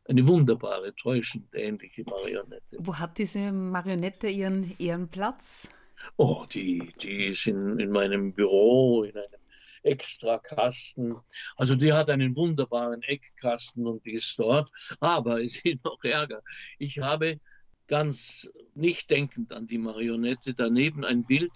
Eine 0.08 0.26
wunderbare, 0.26 0.94
täuschend 0.96 1.54
ähnliche 1.54 2.04
Marionette. 2.04 2.78
Wo 2.80 2.96
hat 2.96 3.18
diese 3.18 3.52
Marionette 3.52 4.28
ihren 4.28 4.76
Ehrenplatz? 4.78 5.70
Oh, 6.18 6.46
die, 6.52 6.94
die 7.02 7.28
ist 7.28 7.48
in, 7.48 7.80
in 7.80 7.90
meinem 7.90 8.34
Büro, 8.34 9.04
in 9.04 9.18
einem 9.18 9.42
Extrakasten. 9.84 11.16
Also 11.56 11.76
die 11.76 11.94
hat 11.94 12.10
einen 12.10 12.36
wunderbaren 12.36 13.02
Eckkasten 13.04 13.88
und 13.88 14.06
die 14.06 14.14
ist 14.14 14.38
dort. 14.38 14.70
Aber 15.00 15.42
es 15.44 15.64
ist 15.64 15.84
noch 15.84 16.04
ärger. 16.04 16.42
Ich 16.78 17.00
habe 17.00 17.40
ganz 17.88 18.50
nicht 18.74 19.10
denkend 19.12 19.54
an 19.54 19.68
die 19.68 19.78
Marionette 19.78 20.54
daneben 20.54 21.04
ein 21.04 21.24
Bild 21.24 21.52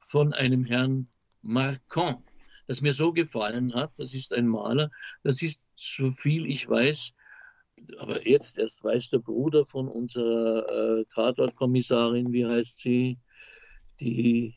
von 0.00 0.32
einem 0.32 0.64
Herrn 0.64 1.08
Marcon, 1.42 2.22
das 2.66 2.80
mir 2.80 2.92
so 2.92 3.12
gefallen 3.12 3.74
hat. 3.74 3.92
Das 3.98 4.14
ist 4.14 4.32
ein 4.32 4.48
Maler. 4.48 4.90
Das 5.22 5.42
ist, 5.42 5.70
so 5.76 6.10
viel 6.10 6.46
ich 6.46 6.68
weiß, 6.68 7.14
aber 7.98 8.26
jetzt 8.26 8.58
erst 8.58 8.82
weiß 8.82 9.10
der 9.10 9.18
Bruder 9.18 9.66
von 9.66 9.88
unserer 9.88 11.00
äh, 11.00 11.04
Tatortkommissarin, 11.14 12.32
wie 12.32 12.46
heißt 12.46 12.78
sie? 12.78 13.18
Die 14.00 14.54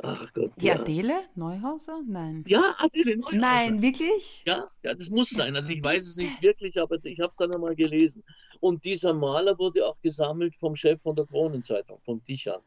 Ach 0.00 0.32
Gott. 0.32 0.52
Die 0.60 0.66
ja. 0.66 0.78
Adele 0.78 1.20
Neuhauser? 1.34 2.00
Nein. 2.06 2.44
Ja, 2.46 2.76
Adele 2.78 3.16
Neuhauser. 3.16 3.36
Nein, 3.36 3.82
wirklich? 3.82 4.42
Ja, 4.46 4.70
ja 4.84 4.94
das 4.94 5.10
muss 5.10 5.30
sein. 5.30 5.56
Also 5.56 5.68
ich 5.70 5.82
weiß 5.82 6.06
es 6.06 6.16
nicht 6.16 6.40
wirklich, 6.40 6.80
aber 6.80 7.04
ich 7.04 7.18
habe 7.18 7.30
es 7.30 7.36
dann 7.36 7.52
einmal 7.52 7.74
gelesen. 7.74 8.22
Und 8.60 8.84
dieser 8.84 9.12
Maler 9.12 9.58
wurde 9.58 9.86
auch 9.86 10.00
gesammelt 10.00 10.54
vom 10.54 10.76
Chef 10.76 11.02
von 11.02 11.16
der 11.16 11.26
Kronenzeitung, 11.26 12.00
vom 12.04 12.22
Tichern. 12.22 12.60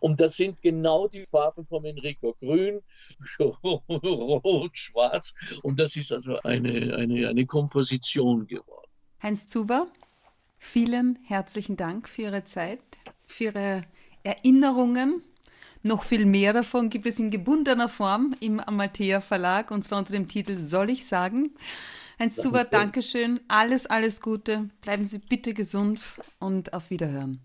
Und 0.00 0.20
das 0.20 0.36
sind 0.36 0.62
genau 0.62 1.08
die 1.08 1.26
Farben 1.26 1.66
von 1.66 1.84
Enrico. 1.84 2.34
Grün, 2.40 2.80
Rot, 3.38 4.78
Schwarz. 4.78 5.34
Und 5.62 5.78
das 5.78 5.94
ist 5.96 6.10
also 6.12 6.38
eine, 6.42 6.96
eine, 6.96 7.28
eine 7.28 7.46
Komposition 7.46 8.46
geworden. 8.46 8.88
Heinz 9.22 9.48
Zuber, 9.48 9.88
vielen 10.58 11.18
herzlichen 11.24 11.76
Dank 11.76 12.08
für 12.08 12.22
Ihre 12.22 12.44
Zeit, 12.44 12.80
für 13.26 13.44
Ihre 13.44 13.82
Erinnerungen 14.22 15.22
noch 15.88 16.04
viel 16.04 16.24
mehr 16.26 16.52
davon 16.52 16.90
gibt 16.90 17.06
es 17.06 17.18
in 17.18 17.30
gebundener 17.30 17.88
Form 17.88 18.34
im 18.40 18.60
Amalthea 18.60 19.20
Verlag 19.20 19.72
und 19.72 19.82
zwar 19.82 19.98
unter 19.98 20.12
dem 20.12 20.28
Titel 20.28 20.56
Soll 20.58 20.90
ich 20.90 21.06
sagen? 21.06 21.50
Heinz 22.20 22.36
Zuber, 22.36 22.64
Dankeschön. 22.64 23.40
Alles, 23.48 23.86
alles 23.86 24.20
Gute. 24.20 24.68
Bleiben 24.80 25.06
Sie 25.06 25.18
bitte 25.18 25.54
gesund 25.54 26.20
und 26.38 26.72
auf 26.72 26.90
Wiederhören. 26.90 27.40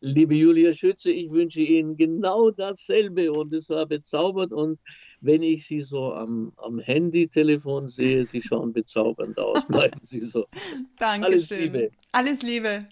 Liebe 0.00 0.34
Julia 0.34 0.72
Schütze, 0.72 1.10
ich 1.10 1.30
wünsche 1.30 1.60
Ihnen 1.60 1.96
genau 1.96 2.50
dasselbe 2.50 3.32
und 3.32 3.52
es 3.52 3.68
war 3.68 3.84
bezaubert 3.86 4.52
und 4.52 4.78
wenn 5.20 5.42
ich 5.42 5.66
Sie 5.66 5.82
so 5.82 6.14
am, 6.14 6.52
am 6.56 6.78
Handy-Telefon 6.78 7.88
sehe, 7.88 8.24
Sie 8.24 8.40
schauen 8.40 8.72
bezaubernd 8.72 9.38
aus. 9.38 9.66
Bleiben 9.68 10.00
Sie 10.04 10.20
so. 10.20 10.46
Dankeschön. 10.98 11.24
Alles 11.24 11.50
Liebe. 11.50 11.90
Alles 12.12 12.42
Liebe. 12.42 12.88